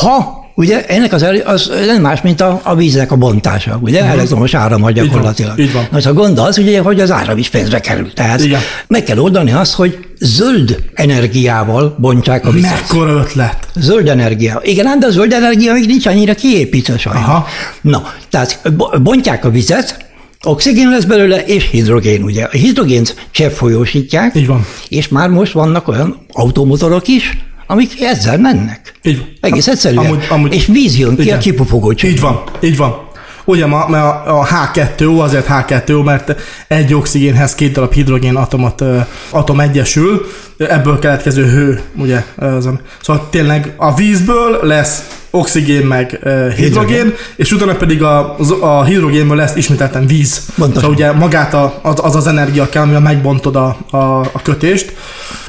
ha 0.00 0.41
Ugye 0.54 0.86
ennek 0.86 1.12
az, 1.12 1.22
elő- 1.22 1.40
az 1.40 1.70
nem 1.86 2.00
más, 2.02 2.20
mint 2.22 2.40
a, 2.40 2.60
a 2.64 2.74
víznek 2.74 3.12
a 3.12 3.16
bontása, 3.16 3.78
ugye? 3.82 3.98
Uh-huh. 3.98 4.12
Elektromos 4.12 4.54
áram 4.54 4.92
gyakorlatilag. 4.92 5.58
Így 5.58 5.72
van. 5.72 5.86
Most 5.90 6.06
a 6.06 6.12
gond 6.12 6.38
az, 6.38 6.58
ugye, 6.58 6.80
hogy 6.80 7.00
az 7.00 7.10
áram 7.10 7.38
is 7.38 7.48
pénzbe 7.48 7.80
kerül. 7.80 8.12
Tehát 8.12 8.40
Igen. 8.44 8.60
meg 8.88 9.02
kell 9.02 9.18
oldani 9.18 9.52
azt, 9.52 9.72
hogy 9.74 9.98
zöld 10.18 10.82
energiával 10.94 11.96
bontsák 11.98 12.46
a 12.46 12.50
vizet. 12.50 12.70
Mekkora 12.70 13.12
ötlet. 13.12 13.68
Zöld 13.74 14.08
energia. 14.08 14.60
Igen, 14.64 14.86
ám, 14.86 14.98
de 15.00 15.06
a 15.06 15.10
zöld 15.10 15.32
energia 15.32 15.72
még 15.72 15.86
nincs 15.86 16.06
annyira 16.06 16.34
kiépítve 16.34 16.98
sajnos. 16.98 17.22
Aha. 17.22 17.46
Na, 17.80 18.02
tehát 18.30 18.60
bo- 18.76 19.02
bontják 19.02 19.44
a 19.44 19.50
vizet, 19.50 20.04
oxigén 20.44 20.88
lesz 20.90 21.04
belőle, 21.04 21.44
és 21.44 21.68
hidrogén, 21.70 22.22
ugye. 22.22 22.44
A 22.44 22.50
hidrogént 22.56 23.14
cseppfolyósítják, 23.30 24.34
Így 24.34 24.46
van. 24.46 24.66
és 24.88 25.08
már 25.08 25.28
most 25.28 25.52
vannak 25.52 25.88
olyan 25.88 26.16
automotorok 26.32 27.08
is, 27.08 27.38
amik 27.72 28.02
ezzel 28.02 28.38
mennek. 28.38 28.92
Így 29.02 29.18
van. 29.18 29.28
Egész 29.40 29.66
egyszerűen. 29.66 30.04
Amúgy- 30.04 30.26
amúgy- 30.28 30.54
és 30.54 30.66
víz 30.66 30.98
jön 30.98 31.16
ki 31.16 31.22
Igen. 31.22 31.36
a 31.36 31.40
kipufogó 31.40 31.92
Így 32.02 32.20
van, 32.20 32.42
így 32.60 32.76
van. 32.76 33.10
Ugye 33.44 33.66
ma, 33.66 33.86
mert 33.88 34.04
a, 34.04 34.40
a 34.40 34.46
H2O 34.46 35.20
azért 35.20 35.46
H2O, 35.48 36.04
mert 36.04 36.40
egy 36.68 36.94
oxigénhez 36.94 37.54
két 37.54 37.72
darab 37.72 37.92
hidrogén 37.92 38.36
atomot, 38.36 38.80
ö, 38.80 38.98
atom 39.30 39.60
egyesül, 39.60 40.26
ebből 40.56 40.98
keletkező 40.98 41.44
hő, 41.44 41.80
ugye. 41.96 42.24
Az, 42.36 42.68
szóval 43.02 43.28
tényleg 43.30 43.74
a 43.76 43.94
vízből 43.94 44.58
lesz 44.62 45.06
oxigén 45.34 45.86
meg 45.86 46.10
hidrogén, 46.10 46.56
Hidrogén. 46.56 47.14
és 47.36 47.52
utána 47.52 47.74
pedig 47.74 48.02
a, 48.02 48.36
a 48.60 48.84
hidrogénből 48.84 49.36
lesz 49.36 49.54
ismételten 49.54 50.06
víz. 50.06 50.42
Pontosan. 50.56 50.80
Szóval 50.80 50.96
ugye 50.96 51.12
magát 51.12 51.54
a, 51.54 51.78
az, 51.82 51.94
az 52.02 52.16
az 52.16 52.26
energia 52.26 52.68
kell, 52.68 52.82
amivel 52.82 53.00
megbontod 53.00 53.56
a, 53.56 53.76
a, 53.90 53.96
a 54.20 54.42
kötést. 54.42 54.92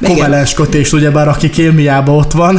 Kovalens 0.02 0.54
kötést, 0.54 0.92
ugyebár 0.92 1.28
aki 1.28 1.50
kémiában 1.50 2.14
ott 2.16 2.32
van. 2.32 2.58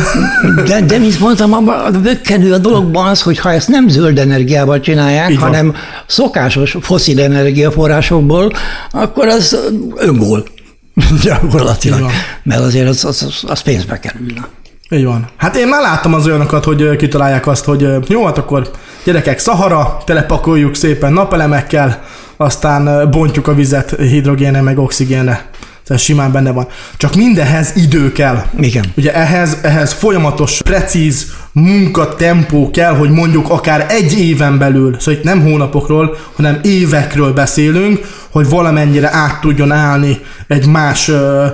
De, 0.66 0.82
de 0.82 0.98
mint 0.98 1.20
mondtam, 1.20 1.54
abban 1.54 1.80
a 1.80 2.00
bökkenő 2.00 2.54
a 2.54 2.58
dologban 2.58 3.08
az, 3.08 3.22
hogy 3.22 3.40
ha 3.40 3.52
ezt 3.52 3.68
nem 3.68 3.88
zöld 3.88 4.20
energiával 4.20 4.80
csinálják, 4.80 5.30
Így 5.30 5.40
van. 5.40 5.48
hanem 5.48 5.76
szokásos 6.08 6.78
foszil 6.82 7.22
energiaforrásokból, 7.22 8.52
akkor 8.92 9.28
az 9.28 9.58
öngól 9.96 10.46
gyakorlatilag. 11.24 12.10
Mert 12.44 12.62
azért 12.62 12.88
az, 12.88 13.06
az, 13.06 13.24
az, 13.24 13.44
az 13.48 13.62
pénzbe 13.62 14.00
kerülne. 14.00 14.48
Így 14.90 15.06
van. 15.06 15.28
Hát 15.38 15.56
én 15.56 15.68
már 15.68 15.82
láttam 15.82 16.14
az 16.14 16.26
olyanokat, 16.26 16.64
hogy 16.64 16.96
kitalálják 16.96 17.48
azt, 17.48 17.66
hogy 17.66 17.88
jó, 18.08 18.26
hát 18.26 18.38
akkor 18.38 18.70
gyerekek 19.04 19.40
Szahara, 19.40 19.98
telepakoljuk 20.06 20.76
szépen 20.76 21.14
napelemekkel, 21.14 22.04
aztán 22.38 23.10
bontjuk 23.12 23.48
a 23.48 23.54
vizet 23.54 23.96
hidrogénre 23.98 24.62
meg 24.62 24.80
oxigénre. 24.80 25.50
Tehát 25.86 26.02
simán 26.02 26.32
benne 26.32 26.52
van. 26.52 26.68
Csak 26.98 27.16
mindenhez 27.16 27.72
idő 27.76 28.12
kell. 28.12 28.44
Igen. 28.60 28.86
Ugye 28.98 29.14
ehhez, 29.14 29.58
ehhez 29.62 29.94
folyamatos, 29.94 30.62
precíz 30.62 31.34
munkatempó 31.52 32.72
kell, 32.72 32.96
hogy 32.96 33.10
mondjuk 33.10 33.50
akár 33.50 33.86
egy 33.90 34.20
éven 34.20 34.58
belül, 34.58 34.96
szóval 35.00 35.14
itt 35.14 35.24
nem 35.24 35.42
hónapokról, 35.42 36.18
hanem 36.36 36.60
évekről 36.64 37.34
beszélünk, 37.34 38.00
hogy 38.36 38.50
valamennyire 38.50 39.10
át 39.14 39.40
tudjon 39.42 39.72
állni 39.72 40.20
egy 40.48 40.68
más 40.68 41.08
ö, 41.08 41.46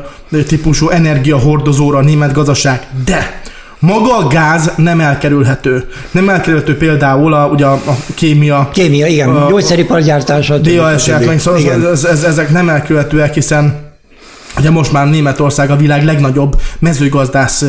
típusú 0.48 0.90
energiahordozóra 0.90 1.98
a 1.98 2.02
német 2.02 2.34
gazdaság. 2.34 2.88
De 3.06 3.42
maga 3.80 4.18
a 4.18 4.28
gáz 4.28 4.72
nem 4.76 5.00
elkerülhető. 5.00 5.88
Nem 6.12 6.30
elkerülhető 6.30 6.78
például 6.78 7.34
a, 7.34 7.46
ugye 7.48 7.66
a, 7.66 7.72
a 7.74 7.96
kémia, 8.16 8.70
Kémia, 8.74 9.08
igen, 9.08 9.30
A- 9.30 9.50
gyógyszeripargyártása. 9.50 10.58
DAS-ek, 10.58 11.40
szóval 11.40 11.60
Igen. 11.60 11.88
ez, 11.88 12.04
ez, 12.04 12.24
ezek 12.24 12.50
nem 12.52 12.70
elkövetőek, 12.70 13.34
hiszen 13.34 13.90
Ugye 14.58 14.70
most 14.70 14.92
már 14.92 15.10
Németország 15.10 15.72
a 15.72 15.76
világ 15.76 16.04
legnagyobb 16.04 16.62
mezőgazdász 16.80 17.64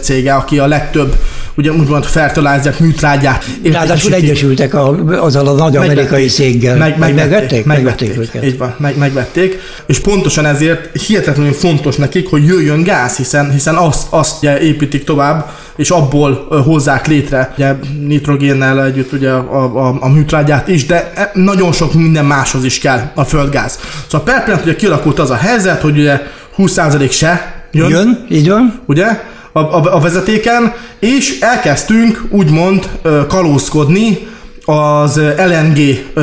cége, 0.00 0.34
aki 0.34 0.58
a 0.58 0.66
legtöbb, 0.66 1.16
ugye 1.56 1.70
úgymond 1.72 2.04
fertilizert, 2.04 2.80
műtrágyát 2.80 3.44
Ráadásul 3.62 4.10
értékesíti. 4.10 4.26
egyesültek 4.26 4.74
a, 4.74 4.88
azzal 5.24 5.46
a 5.46 5.52
nagy 5.52 5.76
amerikai 5.76 6.26
céggel. 6.26 6.76
Meg, 6.76 6.98
Vagy 6.98 7.14
megvették, 7.14 7.64
megvették, 7.64 8.18
őket. 8.18 8.44
Így 8.44 8.58
van, 8.58 8.74
meg, 8.78 8.96
megvették, 8.98 9.58
és 9.86 9.98
pontosan 10.00 10.46
ezért 10.46 11.00
hihetetlenül 11.06 11.52
fontos 11.52 11.96
nekik, 11.96 12.28
hogy 12.30 12.46
jöjjön 12.46 12.82
gáz, 12.82 13.16
hiszen, 13.16 13.50
hiszen 13.50 13.74
azt, 13.74 14.06
azt 14.10 14.36
ugye 14.42 14.60
építik 14.60 15.04
tovább, 15.04 15.50
és 15.76 15.90
abból 15.90 16.46
hozzák 16.64 17.06
létre 17.06 17.52
ugye 17.56 17.74
nitrogénnel 18.06 18.84
együtt 18.84 19.12
ugye 19.12 19.30
a, 19.30 19.86
a, 19.88 19.96
a 20.00 20.08
műtrágyát 20.08 20.68
is, 20.68 20.86
de 20.86 21.12
e- 21.14 21.30
nagyon 21.34 21.72
sok 21.72 21.94
minden 21.94 22.24
máshoz 22.24 22.64
is 22.64 22.78
kell 22.78 23.10
a 23.14 23.24
földgáz. 23.24 23.78
Szóval 24.06 24.26
per 24.26 24.44
pillanat 24.44 24.64
ugye 24.64 24.76
kialakult 24.76 25.18
az 25.18 25.30
a 25.30 25.34
helyzet, 25.36 25.80
hogy 25.80 25.98
ugye 25.98 26.20
20% 26.58 27.10
se 27.10 27.62
jön, 27.72 27.90
Jön, 27.90 28.26
így 28.30 28.48
van. 28.48 28.80
ugye, 28.86 29.06
a, 29.52 29.58
a, 29.58 29.94
a 29.94 30.00
vezetéken, 30.00 30.74
és 30.98 31.38
elkezdtünk 31.40 32.22
úgymond 32.30 32.88
ö, 33.02 33.26
kalózkodni 33.26 34.18
az 34.64 35.16
ö, 35.16 35.30
LNG 35.46 35.78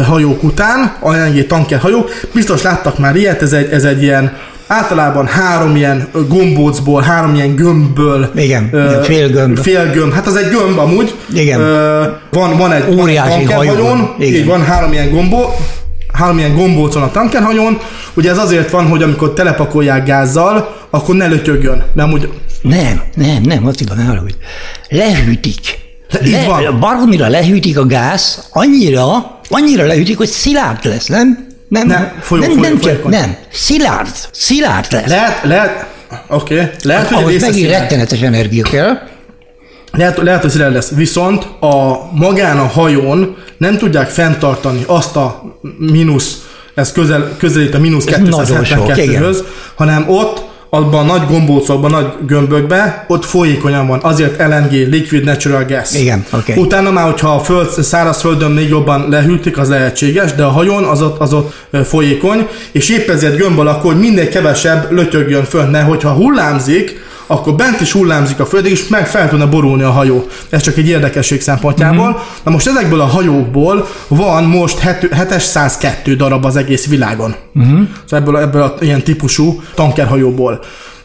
hajók 0.05 0.43
után, 0.43 0.95
a 0.99 1.11
LNG 1.15 1.47
tanker 1.47 1.79
hajók. 1.79 2.09
Biztos 2.33 2.61
láttak 2.61 2.99
már 2.99 3.15
ilyet, 3.15 3.41
ez 3.41 3.53
egy, 3.53 3.71
ez 3.71 3.83
egy 3.83 4.01
ilyen 4.03 4.37
általában 4.67 5.25
három 5.25 5.75
ilyen 5.75 6.07
ö, 6.13 6.27
gombócból, 6.27 7.01
három 7.01 7.35
ilyen 7.35 7.55
gömbből. 7.55 8.31
Igen, 8.35 8.69
ilyen 8.73 9.03
félgömb. 9.03 9.57
Félgömb, 9.57 10.13
hát 10.13 10.27
az 10.27 10.35
egy 10.35 10.49
gömb 10.49 10.77
amúgy. 10.77 11.15
Igen. 11.33 11.59
Ö, 11.59 12.03
van, 12.31 12.57
van 12.57 12.71
egy, 12.71 12.99
Óriási 12.99 13.29
van 13.29 13.39
egy 13.39 13.53
hajó 13.53 13.69
tankerhajón, 13.69 13.97
van. 13.97 14.15
Igen. 14.19 14.33
így 14.33 14.45
van, 14.45 14.63
három 14.63 14.91
ilyen 14.91 15.09
gombó, 15.09 15.55
három 16.13 16.37
ilyen 16.37 16.55
gombócon 16.55 17.01
a 17.03 17.11
tankerhajón. 17.11 17.77
Ugye 18.13 18.31
ez 18.31 18.37
azért 18.37 18.71
van, 18.71 18.87
hogy 18.87 19.03
amikor 19.03 19.33
telepakolják 19.33 20.05
gázzal, 20.05 20.75
akkor 20.89 21.15
ne 21.15 21.27
lötyögjön. 21.27 21.83
Mert 21.93 22.07
amúgy 22.07 22.29
Nem, 22.61 23.01
nem, 23.15 23.41
nem, 23.41 23.67
Attila, 23.67 23.93
ne 23.93 24.03
haragudj. 24.03 24.33
Lehűtik. 24.89 25.59
Így 26.25 26.45
van. 26.45 26.79
Baromira 26.79 27.27
lehűtik 27.27 27.77
a 27.77 27.85
gáz, 27.85 28.47
annyira, 28.51 29.39
annyira 29.49 29.85
lehűtik, 29.85 30.17
hogy 30.17 30.27
szilárd 30.27 30.85
lesz, 30.85 31.05
nem? 31.05 31.47
Nem, 31.69 31.87
Nem, 31.87 32.13
folyó- 32.21 32.41
nem, 32.41 32.49
folyó- 32.51 32.61
nem, 32.61 32.71
csak, 32.73 32.81
folyékony. 32.81 33.11
nem, 33.11 33.35
szilárd, 33.51 34.09
szilárd 34.31 34.91
lesz. 34.91 35.09
Lehet, 35.09 35.43
lehet, 35.43 35.85
oké, 36.27 36.53
okay. 36.53 36.69
lehet, 36.83 37.07
hogy 37.07 37.17
Ahhoz 37.17 37.31
megint 37.41 37.53
szilárd. 37.53 37.81
rettenetes 37.81 38.21
energia 38.21 38.63
kell. 38.63 38.97
lehet, 39.91 40.17
lehet, 40.17 40.41
hogy 40.41 40.49
szilárd 40.51 40.73
lesz. 40.73 40.91
Viszont 40.95 41.43
a 41.59 41.99
magán 42.13 42.59
a 42.59 42.65
hajón 42.67 43.37
nem 43.57 43.77
tudják 43.77 44.09
fenntartani 44.09 44.83
azt 44.87 45.15
a 45.15 45.43
mínusz, 45.77 46.37
ez 46.75 46.91
közel, 46.91 47.35
közelít 47.37 47.75
a 47.75 47.79
mínusz 47.79 48.05
Ez 48.05 48.19
nagyon 48.19 48.63
sok, 48.63 48.87
272-höz, 48.87 49.37
hanem 49.75 50.09
ott 50.09 50.45
abban 50.69 51.09
a 51.09 51.17
nagy 51.17 51.27
gombócokban, 51.27 51.91
nagy 51.91 52.07
gömbökben, 52.25 53.03
ott 53.07 53.25
folyékonyan 53.25 53.87
van. 53.87 53.99
Azért 54.01 54.37
LNG, 54.37 54.71
Liquid 54.71 55.23
Natural 55.23 55.65
Gas. 55.65 55.95
Igen, 55.95 56.25
oké. 56.31 56.53
Utána 56.55 56.91
már, 56.91 57.05
hogyha 57.05 57.35
a 57.35 57.39
föld, 57.39 57.83
száraz 57.83 58.21
földön 58.21 58.51
még 58.51 58.69
jobban 58.69 59.09
lehűtik, 59.09 59.57
az 59.57 59.69
lehetséges, 59.69 60.33
de 60.33 60.43
a 60.43 60.49
hajón 60.49 60.83
az 60.83 61.01
ott, 61.01 61.19
az 61.19 61.33
ott 61.33 61.53
folyékony, 61.85 62.47
és 62.71 62.89
épp 62.89 63.09
ezért 63.09 63.37
gömb 63.37 63.59
alakú, 63.59 63.87
hogy 63.87 63.99
minél 63.99 64.29
kevesebb 64.29 64.91
lötyögjön 64.91 65.43
föl, 65.43 65.65
mert 65.65 65.87
hogyha 65.87 66.11
hullámzik, 66.11 67.05
akkor 67.27 67.55
bent 67.55 67.81
is 67.81 67.91
hullámzik 67.91 68.39
a 68.39 68.45
föld, 68.45 68.65
és 68.65 68.87
meg 68.87 69.07
fel 69.07 69.29
tudna 69.29 69.49
borulni 69.49 69.83
a 69.83 69.91
hajó. 69.91 70.27
Ez 70.49 70.61
csak 70.61 70.77
egy 70.77 70.87
érdekesség 70.87 71.41
szempontjából. 71.41 72.07
Mm-hmm. 72.07 72.19
Na 72.43 72.51
most 72.51 72.67
ezekből 72.67 72.99
a 73.01 73.05
hajókból 73.05 73.87
van 74.07 74.43
most 74.43 74.79
het- 74.79 75.13
702 75.13 76.15
darab 76.15 76.45
az 76.45 76.55
egész 76.55 76.87
világon. 76.87 77.35
Mm-hmm. 77.59 77.83
Szóval 78.05 78.19
ebből, 78.19 78.37
ebből 78.37 78.61
a 78.61 78.75
ilyen 78.79 79.03
típusú 79.03 79.61
tankerhajóból. 79.73 80.59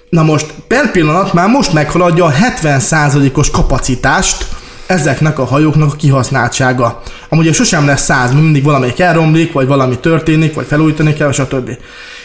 Na 0.09 0.23
most 0.23 0.55
per 0.67 0.91
pillanat 0.91 1.33
már 1.33 1.49
most 1.49 1.73
meghaladja 1.73 2.25
a 2.25 2.33
70%-os 2.33 3.51
kapacitást 3.51 4.47
ezeknek 4.87 5.39
a 5.39 5.45
hajóknak 5.45 5.93
a 5.93 5.97
kihasználtsága. 5.97 7.03
Amúgy 7.29 7.55
sosem 7.55 7.87
lesz 7.87 8.05
100, 8.05 8.31
mert 8.31 8.43
mindig 8.43 8.65
valamelyik 8.65 9.01
elromlik, 9.01 9.53
vagy 9.53 9.67
valami 9.67 9.99
történik, 9.99 10.55
vagy 10.55 10.67
felújítani 10.67 11.13
kell, 11.13 11.33
stb. 11.33 11.71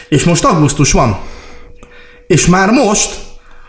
És 0.08 0.24
most 0.24 0.44
augusztus 0.44 0.92
van. 0.92 1.18
És 2.26 2.46
már 2.46 2.70
most 2.70 3.27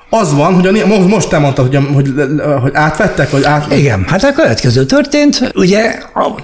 az 0.09 0.33
van, 0.33 0.53
hogy 0.53 0.67
a, 0.67 0.85
most, 0.87 1.07
most 1.07 1.29
te 1.29 1.37
mondtad, 1.37 1.65
hogy, 1.65 1.75
a- 1.75 1.93
hogy, 1.93 2.13
hogy 2.61 2.71
átvettek, 2.73 3.29
vagy 3.29 3.43
át... 3.43 3.71
Igen, 3.73 4.05
hát 4.07 4.23
a 4.23 4.33
következő 4.33 4.85
történt, 4.85 5.51
ugye 5.55 5.99
a, 6.13 6.35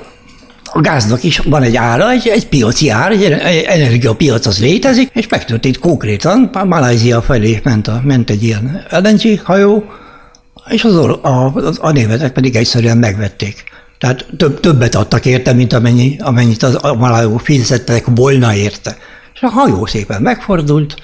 a 0.64 0.82
gáznak 0.82 1.24
is 1.24 1.38
van 1.38 1.64
egy 1.64 1.76
ára, 1.76 2.12
egy, 2.12 2.28
egy 2.28 2.48
piaci 2.48 2.90
ár, 2.90 3.12
egy 3.12 3.24
energiapiac 3.68 4.46
az 4.46 4.60
létezik, 4.60 5.10
és 5.14 5.28
megtörtént 5.28 5.80
konkrétan, 5.80 6.50
Malajzia 6.66 7.22
felé 7.22 7.60
ment, 7.64 7.88
a, 7.88 8.02
ment 8.04 8.30
egy 8.30 8.44
ilyen 8.44 8.86
LNG 8.90 9.40
hajó, 9.44 9.84
és 10.70 10.84
az, 10.84 10.96
or- 10.96 11.26
a, 11.26 11.54
a 11.80 11.92
németek 11.92 12.32
pedig 12.32 12.56
egyszerűen 12.56 12.98
megvették. 12.98 13.64
Tehát 14.00 14.26
több, 14.38 14.60
többet 14.60 14.96
adtak 14.96 15.26
érte, 15.26 15.54
mint 15.54 15.74
amennyi, 15.74 16.18
amennyit 16.20 16.64
az, 16.64 16.78
a 16.82 16.94
malajok 16.94 17.40
fizettek 17.40 18.06
volna 18.16 18.56
érte. 18.56 18.98
És 19.34 19.42
a 19.42 19.48
hajó 19.50 19.86
szépen 19.86 20.22
megfordult, 20.22 20.96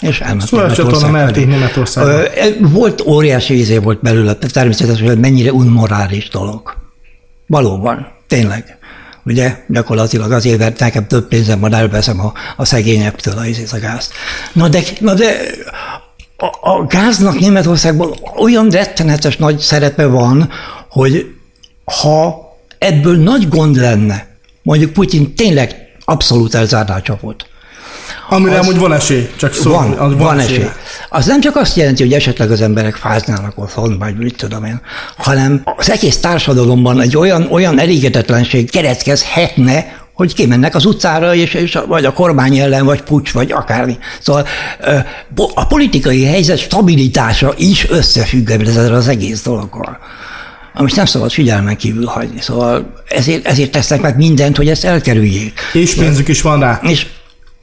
és 0.00 0.20
elment 0.20 0.46
Suez 0.46 0.72
csatorna 0.72 1.10
Németország 1.10 1.10
mellették 1.10 1.44
felé. 1.44 1.56
Németországba. 1.56 2.10
Ö, 2.10 2.68
Volt 2.68 3.00
óriási 3.00 3.58
izé 3.58 3.76
volt 3.78 4.00
belőle, 4.00 4.34
természetesen, 4.34 5.06
hogy 5.06 5.18
mennyire 5.18 5.52
unmorális 5.52 6.28
dolog. 6.28 6.74
Valóban, 7.46 8.06
tényleg. 8.26 8.78
Ugye 9.24 9.64
gyakorlatilag 9.68 10.32
azért, 10.32 10.58
mert 10.58 10.78
nekem 10.78 11.06
több 11.06 11.28
pénzem 11.28 11.60
van, 11.60 11.74
elveszem 11.74 12.20
a, 12.20 12.32
a 12.56 12.64
szegényebbtől 12.64 13.38
a, 13.38 13.46
izét, 13.46 13.72
a 13.72 13.78
gázt. 13.78 14.12
Na 14.52 14.68
de, 14.68 14.82
na 15.00 15.14
de 15.14 15.36
a, 16.36 16.70
a 16.70 16.86
gáznak 16.86 17.38
Németországban 17.38 18.14
olyan 18.38 18.68
rettenetes 18.68 19.36
nagy 19.36 19.58
szerepe 19.58 20.06
van, 20.06 20.50
hogy 20.88 21.34
ha 21.84 22.46
ebből 22.78 23.16
nagy 23.16 23.48
gond 23.48 23.76
lenne, 23.76 24.26
mondjuk 24.62 24.92
Putyin 24.92 25.34
tényleg 25.34 25.74
abszolút 26.04 26.54
elzárná 26.54 26.96
a 26.96 27.02
csapot, 27.02 27.46
Amire 28.28 28.58
amúgy 28.58 28.78
van 28.78 28.92
esély, 28.92 29.30
csak 29.36 29.54
szó. 29.54 29.70
van, 29.70 29.90
az 29.90 29.98
van, 29.98 30.16
van 30.16 30.38
esély. 30.38 30.66
Az 31.08 31.26
nem 31.26 31.40
csak 31.40 31.56
azt 31.56 31.76
jelenti, 31.76 32.02
hogy 32.02 32.12
esetleg 32.12 32.50
az 32.50 32.60
emberek 32.60 32.94
fáznának 32.94 33.52
otthon, 33.58 33.98
vagy 33.98 34.16
mit 34.16 34.36
tudom 34.36 34.64
én, 34.64 34.80
hanem 35.16 35.62
az 35.76 35.90
egész 35.90 36.20
társadalomban 36.20 37.00
egy 37.00 37.16
olyan, 37.16 37.46
olyan 37.50 37.78
elégedetlenség 37.78 38.70
keretkezhetne, 38.70 40.04
hogy 40.12 40.34
kimennek 40.34 40.74
az 40.74 40.84
utcára, 40.84 41.34
és, 41.34 41.54
és 41.54 41.78
vagy 41.86 42.04
a 42.04 42.12
kormány 42.12 42.58
ellen, 42.58 42.84
vagy 42.84 43.02
pucs, 43.02 43.32
vagy 43.32 43.52
akármi. 43.52 43.98
Szóval 44.20 44.46
a 45.54 45.66
politikai 45.66 46.24
helyzet 46.24 46.58
stabilitása 46.58 47.54
is 47.56 47.90
összefügg 47.90 48.50
ezzel 48.50 48.94
az 48.94 49.08
egész 49.08 49.42
dologgal. 49.42 49.98
Amit 50.74 50.96
nem 50.96 51.04
szabad 51.04 51.32
figyelmen 51.32 51.76
kívül 51.76 52.06
hagyni. 52.06 52.40
Szóval 52.40 52.92
ezért, 53.08 53.46
ezért 53.46 53.70
tesznek 53.70 54.00
meg 54.00 54.16
mindent, 54.16 54.56
hogy 54.56 54.68
ezt 54.68 54.84
elkerüljék. 54.84 55.60
És 55.72 55.94
pénzük 55.94 56.28
is 56.28 56.42
van 56.42 56.60
rá. 56.60 56.80
És 56.82 57.06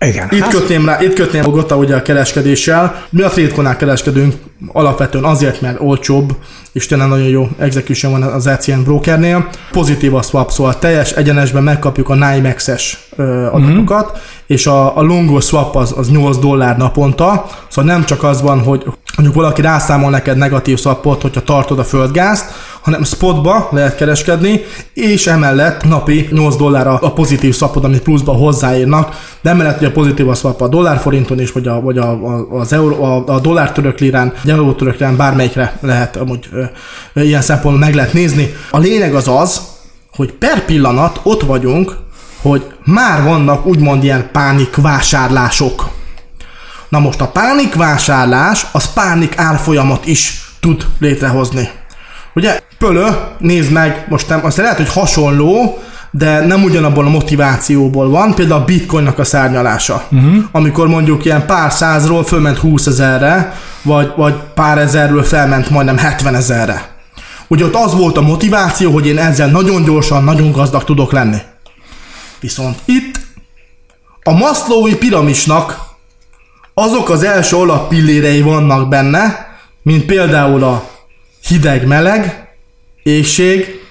igen. 0.06 0.28
Itt 0.32 0.42
hát- 0.42 0.52
kötném 0.52 0.86
rá, 0.86 1.02
itt 1.02 1.14
kötném 1.14 1.44
Bogota 1.44 1.78
ugye 1.78 1.96
a 1.96 2.02
kereskedéssel. 2.02 3.06
Mi 3.10 3.22
a 3.22 3.30
Tradeconál 3.30 3.76
kereskedünk 3.76 4.34
alapvetően 4.68 5.24
azért, 5.24 5.62
mert 5.62 5.80
olcsóbb, 5.80 6.36
és 6.72 6.86
tényleg 6.86 7.08
nagyon 7.08 7.28
jó 7.28 7.48
execution 7.60 8.12
van 8.12 8.24
az 8.24 8.48
ECN 8.48 8.84
brokernél. 8.84 9.50
Pozitív 9.72 10.16
a 10.16 10.22
swap, 10.22 10.52
szóval 10.52 10.80
teljes 10.80 11.12
egyenesben 11.12 11.64
megkapjuk 11.64 12.10
a 12.10 12.16
NYMEX-es 12.16 13.10
adatokat, 13.52 14.06
mm-hmm. 14.06 14.22
és 14.48 14.68
a, 14.68 14.98
a 14.98 15.02
longo 15.02 15.40
swap 15.40 15.76
az, 15.76 15.94
az 15.98 16.10
8 16.10 16.38
dollár 16.38 16.78
naponta, 16.78 17.46
szóval 17.68 17.92
nem 17.92 18.06
csak 18.06 18.24
az 18.24 18.42
van, 18.42 18.60
hogy 18.60 18.86
mondjuk 19.16 19.36
valaki 19.36 19.62
rászámol 19.62 20.10
neked 20.10 20.38
negatív 20.38 20.80
swapot, 20.80 21.22
hogyha 21.22 21.44
tartod 21.44 21.80
a 21.80 21.84
földgázt, 21.84 22.46
hanem 22.82 23.04
spotba 23.04 23.70
lehet 23.72 23.96
kereskedni, 23.96 24.62
és 24.94 25.28
emellett 25.28 25.84
napi 25.84 26.28
8 26.32 26.56
dollár 26.56 26.88
a, 26.88 27.14
pozitív 27.14 27.56
swapod, 27.56 27.84
amit 27.84 28.02
pluszba 28.02 28.32
hozzáírnak, 28.32 29.16
de 29.42 29.50
emellett 29.50 29.82
a 29.82 29.92
pozitív 29.92 30.30
a 30.30 30.34
swap 30.34 30.62
a 30.62 30.68
dollár 30.68 31.00
forinton 31.00 31.40
is, 31.40 31.52
vagy, 31.52 31.68
a, 31.68 31.82
vagy 31.82 31.98
a, 31.98 32.12
az 32.60 32.74
euró, 32.74 33.04
a, 33.04 33.24
a 33.26 33.40
dollár 33.40 33.72
török 33.72 34.00
lirán, 34.00 34.34
vagy 34.44 34.52
euró 34.52 34.74
török 34.74 34.98
lirán, 34.98 35.18
bármelyikre 35.18 35.78
lehet 35.82 36.16
amúgy 36.16 36.50
ö, 36.52 36.64
ö, 37.14 37.22
ilyen 37.22 37.42
szempontból 37.42 37.86
meg 37.86 37.96
lehet 37.96 38.14
nézni. 38.14 38.54
A 38.72 38.78
lényeg 38.78 39.16
az 39.16 39.28
az, 39.28 39.62
hogy 40.16 40.32
per 40.32 40.66
pillanat 40.66 41.20
ott 41.24 41.42
vagyunk, 41.42 41.98
hogy 42.42 42.66
már 42.84 43.24
vannak 43.24 43.66
úgymond 43.66 44.04
ilyen 44.04 44.30
pánikvásárlások. 44.32 45.90
Na 46.94 47.00
most 47.00 47.22
a 47.22 47.28
pánikvásárlás, 47.28 48.66
az 48.72 48.94
pánik 48.94 49.38
árfolyamat 49.38 50.06
is 50.06 50.42
tud 50.60 50.86
létrehozni. 51.00 51.70
Ugye, 52.36 52.60
Pölö, 52.78 53.10
nézd 53.38 53.72
meg, 53.72 54.06
most 54.10 54.30
nem, 54.30 54.46
azt 54.46 54.58
lehet, 54.58 54.78
hogy 54.78 54.90
hasonló, 54.90 55.80
de 56.12 56.46
nem 56.46 56.64
ugyanabból 56.64 57.06
a 57.06 57.10
motivációból 57.10 58.10
van, 58.10 58.34
például 58.34 58.62
a 58.62 58.66
bitcoinnak 58.66 59.20
a 59.20 59.24
szárnyalása. 59.24 60.04
Uh-huh. 60.12 60.36
Amikor 60.52 60.88
mondjuk 60.88 61.26
ilyen 61.26 61.46
pár 61.46 61.72
százról 61.72 62.24
fölment 62.24 62.58
20 62.58 62.86
ezerre, 62.86 63.54
vagy, 63.82 64.12
vagy 64.16 64.34
pár 64.54 64.78
ezerről 64.78 65.24
felment 65.24 65.70
majdnem 65.70 65.98
70 65.98 66.36
ezerre. 66.36 66.90
Ugye 67.48 67.66
ott 67.66 67.76
az 67.76 67.94
volt 67.94 68.18
a 68.18 68.22
motiváció, 68.22 68.92
hogy 68.92 69.08
én 69.08 69.18
ezzel 69.18 69.48
nagyon 69.48 69.84
gyorsan, 69.84 70.24
nagyon 70.24 70.52
gazdag 70.52 70.84
tudok 70.84 71.12
lenni. 71.12 71.38
Viszont 72.40 72.78
itt 72.86 73.20
a 74.24 74.32
Maslowi 74.32 74.96
piramisnak 74.96 75.92
azok 76.74 77.10
az 77.10 77.24
első 77.24 77.56
alappillérei 77.56 78.42
vannak 78.42 78.90
benne, 78.90 79.48
mint 79.82 80.06
például 80.06 80.64
a 80.64 80.90
hideg-meleg, 81.48 82.48
éjség, 83.04 83.82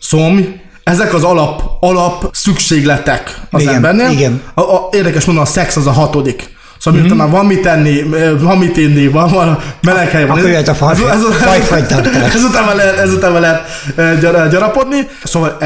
szomj, 0.00 0.60
ezek 0.84 1.14
az 1.14 1.24
alap, 1.24 1.62
alap 1.80 2.28
szükségletek 2.32 3.40
az 3.50 3.62
Igen, 3.62 3.74
embernél. 3.74 4.10
igen. 4.10 4.42
A, 4.54 4.60
a, 4.60 4.88
érdekes 4.92 5.24
mondom, 5.24 5.44
a 5.44 5.46
szex 5.46 5.76
az 5.76 5.86
a 5.86 5.92
hatodik. 5.92 6.58
Szóval 6.78 7.00
mm-hmm. 7.00 7.16
már 7.16 7.30
van 7.30 7.46
mit 7.46 7.62
tenni, 7.62 8.02
van 8.38 8.58
mit 8.58 8.76
inni, 8.76 9.08
van, 9.08 9.30
van 9.30 9.58
meleg 9.80 10.10
hely 10.10 10.26
van. 10.26 10.36
Akkor 10.36 10.50
jöhet 10.50 10.68
a 10.68 10.74
faj- 10.74 10.96
fajfajtartás. 11.32 12.34
Ezután 12.34 12.64
már 12.64 12.74
lehet, 12.76 12.98
ezután 12.98 13.32
már 13.32 13.40
lehet 13.40 13.62
eh, 13.96 14.18
gyar- 14.20 14.50
gyarapodni. 14.50 15.08
Szóval 15.24 15.56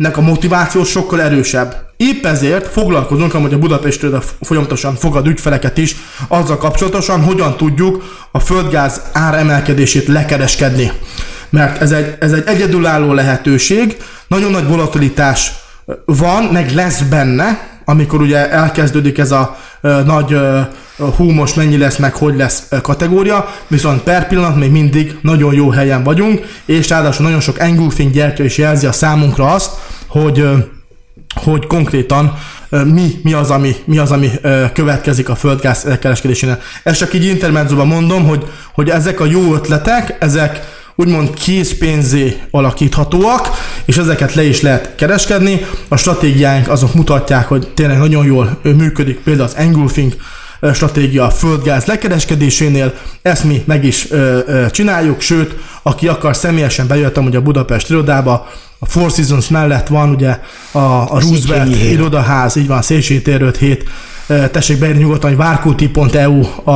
ezeknek 0.00 0.24
a 0.24 0.28
motiváció 0.30 0.84
sokkal 0.84 1.20
erősebb. 1.22 1.76
Épp 1.96 2.24
ezért 2.24 2.66
foglalkozunk, 2.66 3.34
amúgy 3.34 3.52
a 3.52 3.58
Budapestről 3.58 4.22
folyamatosan 4.40 4.94
fogad 4.94 5.26
ügyfeleket 5.26 5.78
is, 5.78 5.96
azzal 6.28 6.56
kapcsolatosan, 6.56 7.22
hogyan 7.22 7.56
tudjuk 7.56 8.02
a 8.32 8.38
földgáz 8.38 9.00
ár 9.12 9.34
emelkedését 9.34 10.06
lekereskedni. 10.06 10.92
Mert 11.50 11.80
ez 11.80 11.92
egy, 11.92 12.16
ez 12.20 12.32
egy 12.32 12.42
egyedülálló 12.46 13.12
lehetőség, 13.12 13.96
nagyon 14.28 14.50
nagy 14.50 14.66
volatilitás 14.66 15.52
van, 16.04 16.44
meg 16.44 16.70
lesz 16.70 17.00
benne, 17.00 17.68
amikor 17.84 18.20
ugye 18.20 18.50
elkezdődik 18.50 19.18
ez 19.18 19.30
a 19.30 19.56
nagy 19.80 20.36
hú, 21.16 21.30
most 21.30 21.56
mennyi 21.56 21.76
lesz, 21.76 21.96
meg 21.96 22.14
hogy 22.14 22.36
lesz 22.36 22.68
kategória, 22.82 23.54
viszont 23.66 24.02
per 24.02 24.28
pillanat 24.28 24.56
még 24.56 24.70
mindig 24.70 25.18
nagyon 25.22 25.54
jó 25.54 25.70
helyen 25.70 26.02
vagyunk, 26.02 26.46
és 26.64 26.88
ráadásul 26.88 27.24
nagyon 27.24 27.40
sok 27.40 27.58
engulfing 27.58 28.12
gyertya 28.12 28.44
is 28.44 28.58
jelzi 28.58 28.86
a 28.86 28.92
számunkra 28.92 29.52
azt, 29.52 29.70
hogy 30.06 30.44
hogy 31.34 31.66
konkrétan 31.66 32.38
mi, 32.70 33.20
mi 33.22 33.32
az, 33.32 33.50
ami, 33.50 33.76
mi 33.84 33.98
az, 33.98 34.10
ami 34.10 34.30
következik 34.72 35.28
a 35.28 35.34
földgáz 35.34 35.86
kereskedésénél. 36.00 36.60
Ezt 36.82 36.98
csak 36.98 37.14
így 37.14 37.24
intermedzóban 37.24 37.86
mondom, 37.86 38.26
hogy, 38.26 38.46
hogy 38.72 38.90
ezek 38.90 39.20
a 39.20 39.24
jó 39.24 39.54
ötletek, 39.54 40.16
ezek 40.18 40.79
úgymond 41.00 41.34
készpénzé 41.34 42.40
alakíthatóak, 42.50 43.48
és 43.84 43.96
ezeket 43.96 44.34
le 44.34 44.44
is 44.44 44.60
lehet 44.60 44.94
kereskedni. 44.94 45.66
A 45.88 45.96
stratégiáink 45.96 46.68
azok 46.68 46.94
mutatják, 46.94 47.48
hogy 47.48 47.68
tényleg 47.74 47.98
nagyon 47.98 48.24
jól 48.24 48.58
működik 48.62 49.18
például 49.18 49.48
az 49.48 49.56
engulfing 49.56 50.12
stratégia 50.74 51.24
a 51.24 51.30
földgáz 51.30 51.84
lekereskedésénél, 51.84 52.94
ezt 53.22 53.44
mi 53.44 53.62
meg 53.66 53.84
is 53.84 54.10
ö, 54.10 54.38
ö, 54.46 54.70
csináljuk, 54.70 55.20
sőt, 55.20 55.56
aki 55.82 56.08
akar 56.08 56.36
személyesen 56.36 56.86
bejöttem 56.86 57.24
ugye 57.24 57.38
a 57.38 57.42
Budapest 57.42 57.90
irodába, 57.90 58.48
a 58.78 58.86
Four 58.86 59.10
Seasons 59.10 59.48
mellett 59.48 59.86
van 59.86 60.10
ugye 60.10 60.38
a, 60.70 60.78
a 60.78 61.20
Roosevelt 61.20 61.82
irodaház, 61.82 62.56
így 62.56 62.66
van, 62.66 62.82
Széchenyi 62.82 63.22
tér 63.22 63.42
5 63.42 63.56
hét, 63.56 63.82
Ö, 63.82 64.09
tessék 64.50 64.78
beírni 64.78 65.00
nyugodtan, 65.00 65.28
hogy 65.28 65.38
várkúti.eu 65.38 66.42
a, 66.64 66.70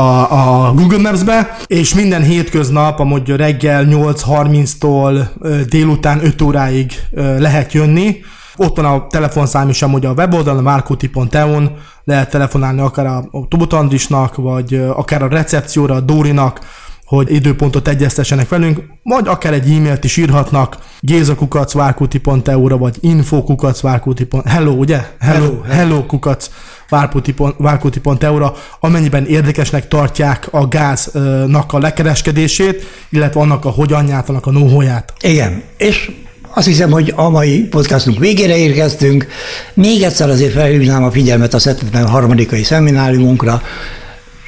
a 0.67 0.73
Google 0.73 0.99
Maps-be, 0.99 1.57
és 1.67 1.95
minden 1.95 2.23
hétköznap, 2.23 2.99
amúgy 3.01 3.29
reggel 3.29 3.85
8.30-tól 3.89 5.27
ö, 5.41 5.61
délután 5.69 6.25
5 6.25 6.43
óráig 6.43 6.93
lehet 7.39 7.73
jönni. 7.73 8.17
Ott 8.57 8.77
van 8.77 8.85
a 8.85 9.07
telefonszám 9.07 9.69
is 9.69 9.83
amúgy 9.83 10.07
a 10.07 10.13
weboldalon, 10.13 10.65
várkúti.eu-n, 10.65 11.77
lehet 12.05 12.31
telefonálni 12.31 12.81
akár 12.81 13.07
a 13.07 13.29
Tubut 13.49 13.73
Andrisnak, 13.73 14.37
vagy 14.37 14.75
akár 14.75 15.23
a 15.23 15.29
recepcióra, 15.29 15.95
a 15.95 16.01
Dórinak, 16.01 16.61
hogy 17.05 17.33
időpontot 17.33 17.89
egyeztessenek 17.89 18.49
velünk, 18.49 18.83
vagy 19.03 19.29
akár 19.29 19.53
egy 19.53 19.71
e-mailt 19.71 20.05
is 20.05 20.17
írhatnak 20.17 20.79
gézakukacvárkuti.eu-ra, 21.01 22.77
vagy 22.77 22.97
infokukacvárkuti.eu, 23.01 24.41
hello, 24.45 24.73
ugye? 24.73 25.01
Hello, 25.21 25.45
hello, 25.45 25.61
hello 25.63 26.07
kukac 26.07 26.51
várkuti.eu-ra, 27.59 28.55
amennyiben 28.81 29.27
érdekesnek 29.27 29.89
tartják 29.89 30.49
a 30.51 30.67
gáznak 30.69 31.73
a 31.73 31.79
lekereskedését, 31.79 32.87
illetve 33.11 33.41
annak 33.41 33.65
a 33.65 33.71
hogyanját, 33.71 34.29
annak 34.29 34.47
a 34.47 34.51
nóhóját. 34.51 35.13
Igen, 35.21 35.63
és 35.77 36.11
azt 36.55 36.67
hiszem, 36.67 36.91
hogy 36.91 37.13
a 37.17 37.29
mai 37.29 37.61
podcastunk 37.61 38.19
végére 38.19 38.57
érkeztünk. 38.57 39.27
Még 39.75 40.03
egyszer 40.03 40.29
azért 40.29 40.53
felhívnám 40.53 41.05
a 41.05 41.11
figyelmet 41.11 41.55
a 41.55 41.59
73. 41.65 42.37
szemináriumunkra, 42.63 43.63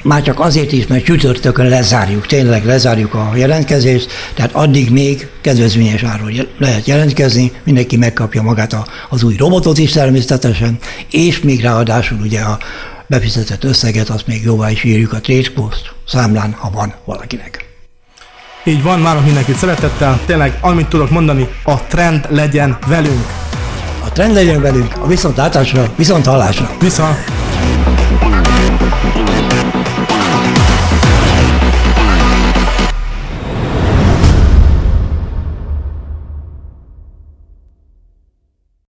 már 0.03 0.21
csak 0.21 0.39
azért 0.39 0.71
is, 0.71 0.87
mert 0.87 1.03
csütörtökön 1.03 1.67
lezárjuk, 1.67 2.27
tényleg 2.27 2.65
lezárjuk 2.65 3.13
a 3.13 3.31
jelentkezést, 3.35 4.11
tehát 4.33 4.51
addig 4.53 4.89
még 4.89 5.27
kedvezményes 5.41 6.03
áron 6.03 6.31
lehet 6.57 6.87
jelentkezni, 6.87 7.51
mindenki 7.63 7.97
megkapja 7.97 8.41
magát 8.41 8.73
a, 8.73 8.85
az 9.09 9.23
új 9.23 9.35
robotot 9.35 9.77
is 9.77 9.91
természetesen, 9.91 10.77
és 11.11 11.41
még 11.41 11.61
ráadásul 11.61 12.17
ugye 12.21 12.39
a 12.39 12.57
befizetett 13.07 13.63
összeget, 13.63 14.09
azt 14.09 14.27
még 14.27 14.43
jóvá 14.43 14.71
is 14.71 14.83
írjuk 14.83 15.13
a 15.13 15.19
Tradespost 15.19 15.93
számlán, 16.07 16.55
ha 16.57 16.69
van 16.69 16.93
valakinek. 17.05 17.65
Így 18.63 18.83
van, 18.83 19.01
várok 19.01 19.25
mindenkit 19.25 19.55
szeretettel. 19.55 20.19
Tényleg, 20.25 20.57
amit 20.61 20.87
tudok 20.87 21.09
mondani, 21.09 21.47
a 21.63 21.81
trend 21.81 22.27
legyen 22.29 22.77
velünk. 22.87 23.25
A 24.05 24.11
trend 24.11 24.33
legyen 24.33 24.61
velünk, 24.61 24.97
a 24.97 25.07
viszontlátásra, 25.07 25.93
viszont 25.95 26.25
hallásra. 26.25 26.71
Viszont! 26.79 27.46